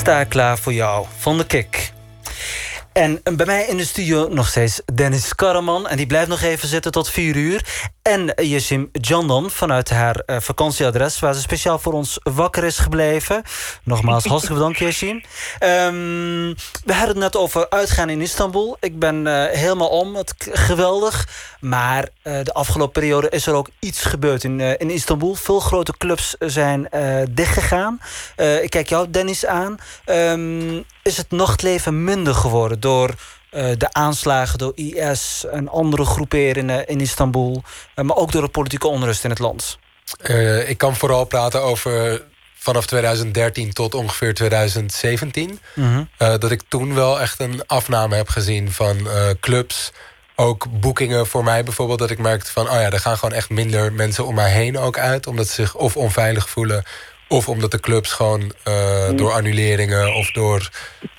[0.00, 1.92] Sta klaar voor jou, van de kick.
[2.92, 5.88] En bij mij in de studio nog steeds Dennis Karaman.
[5.88, 7.88] En die blijft nog even zitten tot vier uur.
[8.02, 11.18] En Yesim Jandan vanuit haar eh, vakantieadres...
[11.18, 13.42] waar ze speciaal voor ons wakker is gebleven.
[13.84, 15.22] Nogmaals, hartstikke bedankt, Yesim.
[15.58, 18.76] Ehm, we hadden het net over uitgaan in Istanbul.
[18.80, 21.28] Ik ben eh, helemaal om, het geweldig.
[21.60, 25.34] Maar eh, de afgelopen periode is er ook iets gebeurd in, in Istanbul.
[25.34, 26.88] Veel grote clubs zijn
[27.30, 28.00] dichtgegaan.
[28.62, 29.76] Ik kijk jou, Dennis, aan.
[30.04, 33.14] Ehm, is het nachtleven minder geworden door
[33.50, 37.62] eh, de aanslagen door IS en andere groeperingen in Istanbul,
[37.94, 39.78] eh, maar ook door de politieke onrust in het land?
[40.22, 42.22] Eh, ik kan vooral praten over
[42.60, 45.60] vanaf 2013 tot ongeveer 2017.
[45.74, 46.04] Mhm.
[46.16, 49.92] Eh, dat ik toen wel echt een afname heb gezien van eh, clubs.
[50.36, 51.98] Ook boekingen voor mij bijvoorbeeld.
[51.98, 54.78] Dat ik merkte van, oh ja, er gaan gewoon echt minder mensen om mij heen
[54.78, 55.26] ook uit.
[55.26, 56.84] Omdat ze zich of onveilig voelen.
[57.32, 60.70] Of omdat de clubs gewoon eh, door annuleringen of door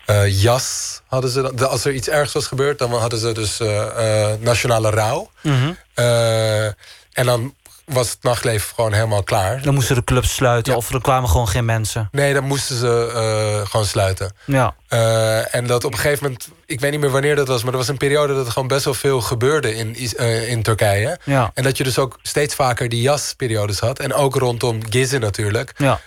[0.06, 1.42] eh, jas hadden ze...
[1.56, 5.32] dan- Als er iets ergs was gebeurd, dan hadden ze dus eh, eh, nationale rouw.
[5.44, 5.72] Mhm.
[5.94, 7.56] Eh, en dan
[7.94, 9.62] was het nachtleven gewoon helemaal klaar.
[9.62, 12.08] Dan moesten de clubs sluiten of er kwamen gewoon geen mensen.
[12.12, 14.34] Nee, dan moesten ze eh, gewoon sluiten.
[14.46, 14.76] Ja.
[14.88, 17.72] Eh, en dat op een gegeven moment, ik weet niet meer wanneer dat was, maar
[17.72, 21.20] er was een periode dat er gewoon best wel veel gebeurde in, eh, in Turkije.
[21.24, 21.52] Ja.
[21.54, 24.00] En dat je dus ook steeds vaker die jasperiodes had.
[24.00, 25.74] En ook rondom Gizeh natuurlijk.
[25.78, 26.00] Ja.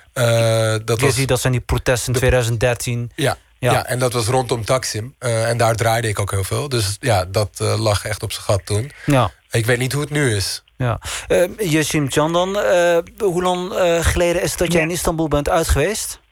[0.84, 3.10] Dat was, Gizzy, dat zijn die protesten in 2013.
[3.14, 3.72] ja, Ja.
[3.72, 3.86] ja.
[3.86, 5.14] en dat was rondom Taksim.
[5.18, 6.68] En daar draaide ik ook heel veel.
[6.68, 8.92] Dus ja, dat lag echt op zijn gat toen.
[9.06, 9.30] Ja.
[9.50, 10.63] Ik weet niet hoe het nu is.
[10.76, 11.00] Ja.
[11.28, 15.48] Uh, Yesim Candan, eh, hoe lang eh, geleden is het dat jij in Istanbul bent
[15.48, 16.22] uit geweest?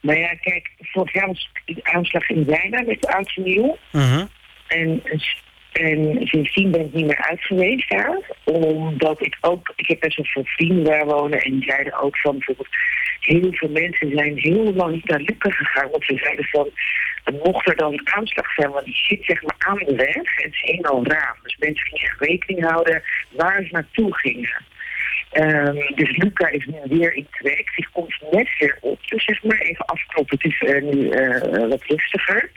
[0.00, 3.78] Nou ja, kijk, vorig jaar was de aanslag in Bijna met de oud en nieuw.
[3.92, 4.26] Mhm.
[4.66, 5.02] En,
[5.76, 8.18] en sindsdien ben ik niet meer uit geweest daar.
[8.44, 11.40] Omdat ik ook, ik heb best wel veel vrienden daar wonen.
[11.40, 12.68] En die zeiden ook van bijvoorbeeld,
[13.20, 15.90] heel veel mensen zijn heel lang niet naar Lucca gegaan.
[15.90, 16.70] Want ze zeiden van,
[17.42, 20.14] mocht er dan een aanslag zijn, want die zit zeg maar aan de weg.
[20.14, 21.36] En het is eenmaal raam.
[21.42, 24.64] Dus mensen gingen rekening houden waar ze naartoe gingen.
[25.30, 27.72] Ehm, dus Luca is nu weer in trek.
[27.76, 28.98] Die komt net weer op.
[29.08, 30.38] Dus zeg maar even afkloppen.
[30.40, 32.50] Het is eh, nu eh, wat rustiger.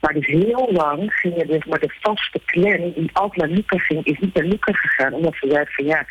[0.00, 4.04] Maar dus heel lang gingen dus maar de vaste clan die altijd naar Luca ging,
[4.04, 5.12] is niet naar Luca gegaan.
[5.12, 6.06] Omdat ze zeiden van ja,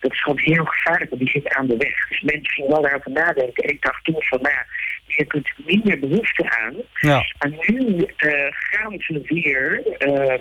[0.00, 2.08] dat is gewoon heel gevaarlijk, want die zit aan de weg.
[2.08, 3.64] Dus mensen gingen wel daarover nadenken.
[3.64, 4.66] En ik dacht toen van nou ja,
[5.16, 6.74] je natuurlijk minder behoefte aan.
[7.00, 7.24] Ja.
[7.38, 10.40] Maar nu eh, gaan ze weer eh,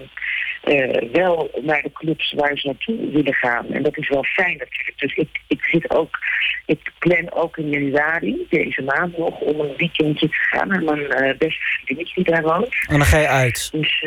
[0.68, 3.66] eh, wel naar de clubs waar ze naartoe willen gaan.
[3.72, 5.00] En dat is wel fijn natuurlijk.
[5.00, 6.20] Dus ik, ik zit ook,
[6.66, 11.12] ik plan ook in januari, deze maand nog, om een weekendje te gaan naar mijn
[11.12, 12.76] eh, beste vriendinnetje die daar woont.
[12.88, 13.72] En dan ga je uit.
[13.72, 14.04] Dus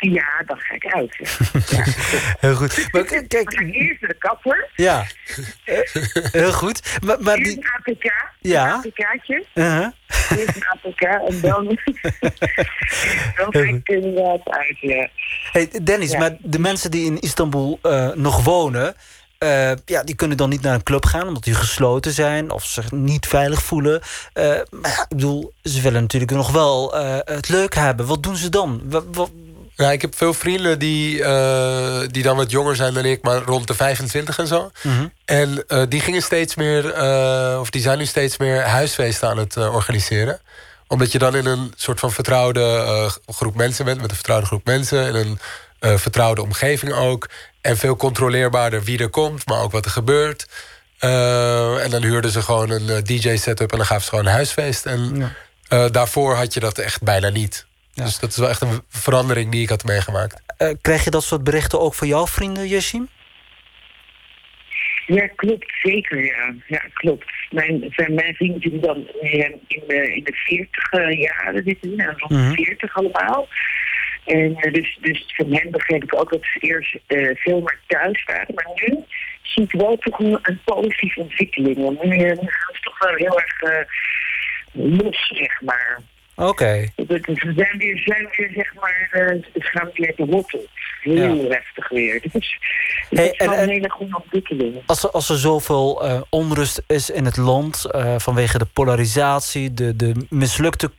[0.00, 1.16] ja, dan ga ik uit.
[1.70, 1.84] Ja.
[2.48, 2.88] Heel goed.
[2.92, 4.68] Maar k- kijk, Eerst naar de kapper.
[4.74, 5.06] ja.
[5.64, 5.78] Eh,
[6.32, 6.98] Heel goed.
[7.04, 7.58] Maar, maar Eerst die...
[7.84, 8.12] een APK.
[8.40, 8.66] Ja.
[8.66, 9.44] Een APK'tje.
[9.54, 9.86] Uh-huh.
[10.38, 11.64] Eerst een APK en dan,
[13.36, 15.08] dan ga ik inderdaad uit, ja.
[15.52, 16.18] Hey, Dennis, Ja.
[16.18, 18.94] maar de mensen die in Istanbul eh, nog wonen...
[19.38, 22.50] eh, ja, die kunnen dan niet naar een club gaan omdat die gesloten zijn...
[22.50, 24.00] of zich niet veilig voelen.
[24.70, 26.94] Maar ja, ik bedoel, ze willen natuurlijk nog wel
[27.24, 28.06] het leuk hebben.
[28.06, 28.80] Wat doen ze dan?
[28.84, 29.28] Wa- wa-
[29.78, 33.42] Ja, ik heb veel vrienden die, eh, die dan wat jonger zijn dan ik, maar
[33.42, 34.70] rond de 25 en zo.
[34.82, 35.06] Mhm.
[35.24, 39.38] En eh, die gingen steeds meer, eh, of die zijn nu steeds meer huisfeesten aan
[39.38, 40.40] het organiseren.
[40.86, 44.64] Omdat je dan in een soort van vertrouwde groep mensen bent, met een vertrouwde groep
[44.64, 45.38] mensen, in
[45.80, 47.28] een vertrouwde omgeving ook.
[47.60, 50.46] En veel controleerbaarder wie er komt, maar ook wat er gebeurt.
[50.98, 54.86] En dan huurden ze gewoon een DJ-setup en dan gaven ze gewoon een huisfeest.
[54.86, 55.30] En
[55.68, 55.88] Ja.
[55.88, 57.66] daarvoor had je dat echt bijna niet.
[58.04, 60.42] Dus dat is wel echt een verandering die ik had meegemaakt.
[60.56, 63.08] eh, krijg je dat soort berichten ook van jouw vrienden, Yashim?
[65.06, 66.54] Ja, klopt, zeker, ja.
[66.66, 67.24] Ja, klopt.
[67.50, 72.12] Mijn, zijn mijn vrienden die dan eh, in de, in de 40 jaren zitten, nou,
[72.16, 72.52] rond de Mhm.
[72.52, 73.48] 40 allemaal.
[74.24, 77.78] En eh, dus, dus van hen begreep ik ook dat ze eerst eh, veel meer
[77.86, 78.54] thuis waren.
[78.54, 78.98] Maar nu
[79.42, 81.76] zie ik wel toch een, een positieve ontwikkeling.
[81.76, 83.84] Want nu, eh, gaan ze toch wel heel erg eh,
[84.72, 86.00] los, zeg maar.
[86.38, 86.88] Oké.
[86.96, 87.98] We zijn weer,
[88.54, 90.66] zeg maar, eh, ze gaan weer wortel.
[91.00, 92.22] Heel heftig weer.
[92.32, 92.58] Dus,
[93.10, 94.82] Hey, het is wel een hele goede ontwikkeling.
[94.86, 99.74] Als er, als er zoveel eh, onrust is in het land eh, vanwege de polarisatie,
[99.74, 100.90] de, de mislukte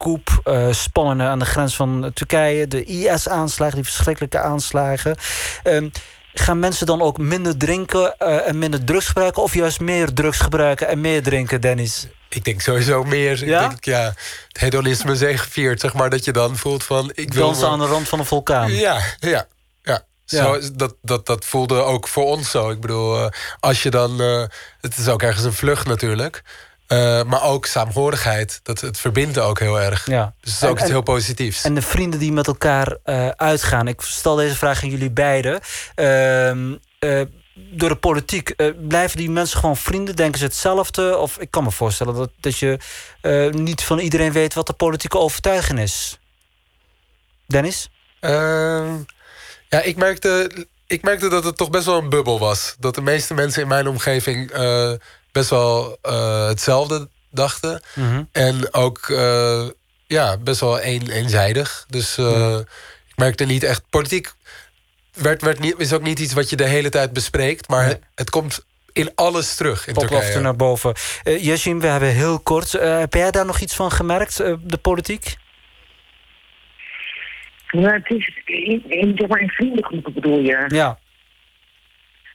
[0.44, 5.16] eh, spanningen aan de grens van Turkije, de IS-aanslagen, die verschrikkelijke aanslagen.
[5.64, 5.90] ehm,
[6.34, 10.40] gaan mensen dan ook minder drinken eh, en minder drugs gebruiken, of juist meer drugs
[10.40, 12.08] gebruiken en meer drinken, Dennis?
[12.30, 13.46] Ik denk sowieso meer.
[13.46, 13.64] Ja?
[13.64, 14.14] Ik denk, ja,
[14.48, 16.10] het hedonisme zegeviert, zeg maar.
[16.10, 17.12] Dat je dan voelt van...
[17.14, 18.74] Ik wil Dansen aan de rand van een vulkaan.
[18.74, 19.48] Ja, ja,
[19.82, 20.06] ja.
[20.26, 22.70] Zo, dat, dat, dat voelde ook voor ons zo.
[22.70, 24.22] Ik bedoel, eh, als je dan...
[24.22, 24.44] eh,
[24.82, 26.44] het is ook ergens een vlucht natuurlijk.
[26.88, 28.60] Eh, maar ook saamhorigheid.
[28.64, 30.06] Dat, het verbindt ook heel erg.
[30.06, 30.34] Ja.
[30.42, 31.64] Dus het is ook iets heel positiefs.
[31.64, 32.98] En de vrienden die met elkaar
[33.36, 33.88] uitgaan.
[33.88, 35.60] Ik stel deze vraag aan jullie beiden.
[35.96, 37.22] Ehm, eh,
[37.72, 40.16] door de politiek, eh, blijven die mensen gewoon vrienden?
[40.16, 41.18] Denken ze hetzelfde?
[41.18, 42.80] Of ik kan me voorstellen dat, dat je
[43.22, 46.20] eh, niet van iedereen weet wat de politieke overtuiging is.
[47.48, 47.90] Dennis?
[48.20, 48.94] Ehm,
[49.70, 50.52] ja, ik merkte,
[50.88, 52.76] ik merkte dat het toch best wel een bubbel was.
[52.80, 54.94] Dat de meeste mensen in mijn omgeving eh,
[55.32, 55.98] best wel
[56.48, 57.82] hetzelfde dachten.
[57.96, 58.24] Mhm.
[58.32, 59.08] En ook
[60.10, 61.86] ja, best wel een, eenzijdig.
[61.90, 62.58] Dus eh,
[63.08, 63.82] ik merkte niet echt...
[63.90, 64.34] Politiek
[65.22, 67.68] werd, werd niet, is ook niet iets wat je de hele tijd bespreekt.
[67.70, 70.44] Maar het, het komt in alles terug in Poplofte Turkije.
[70.44, 70.94] naar boven.
[71.24, 72.74] Uh, we hebben heel kort.
[72.74, 75.36] eh, heb jij daar nog iets van gemerkt, eh, de politiek?
[77.72, 80.66] Nou, het is in, in, zeg maar in vriendengroepen bedoel je?
[80.68, 81.00] Ja.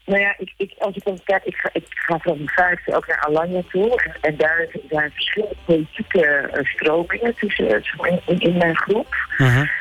[0.07, 2.97] Nou ja, ik, ik, als ik dan kijk, ik ga, ik ga van mijn vijfde
[2.97, 4.03] ook naar Alanya toe.
[4.03, 7.83] En, en daar zijn verschillende politieke eh, stromingen tussen,
[8.27, 9.15] in, in mijn groep.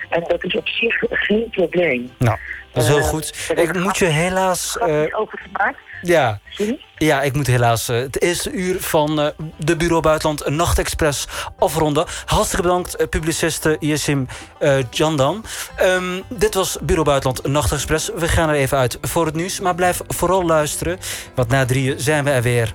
[0.10, 2.10] En dat is op zich geen probleem.
[2.18, 2.38] Nou,
[2.74, 3.50] dat is heel Eh, goed.
[3.56, 4.78] Ik moet je helaas...
[4.78, 5.78] eh, over gemaakt.
[6.02, 6.40] ja.
[6.98, 11.28] Ja, ik moet helaas eh, het eerste uur van de Bureau Buitenland Nachtexpress
[11.60, 12.06] afronden.
[12.26, 14.28] Hartstikke bedankt, uh, publiciste Yesim
[14.60, 15.46] uh, Jandan.
[15.82, 18.10] Um, dit was Bureau Buitenland Nachtexpress.
[18.16, 21.00] We gaan er even uit voor het nieuws, maar blijf vooral luisteren.
[21.36, 22.74] Want na drieën zijn we er weer.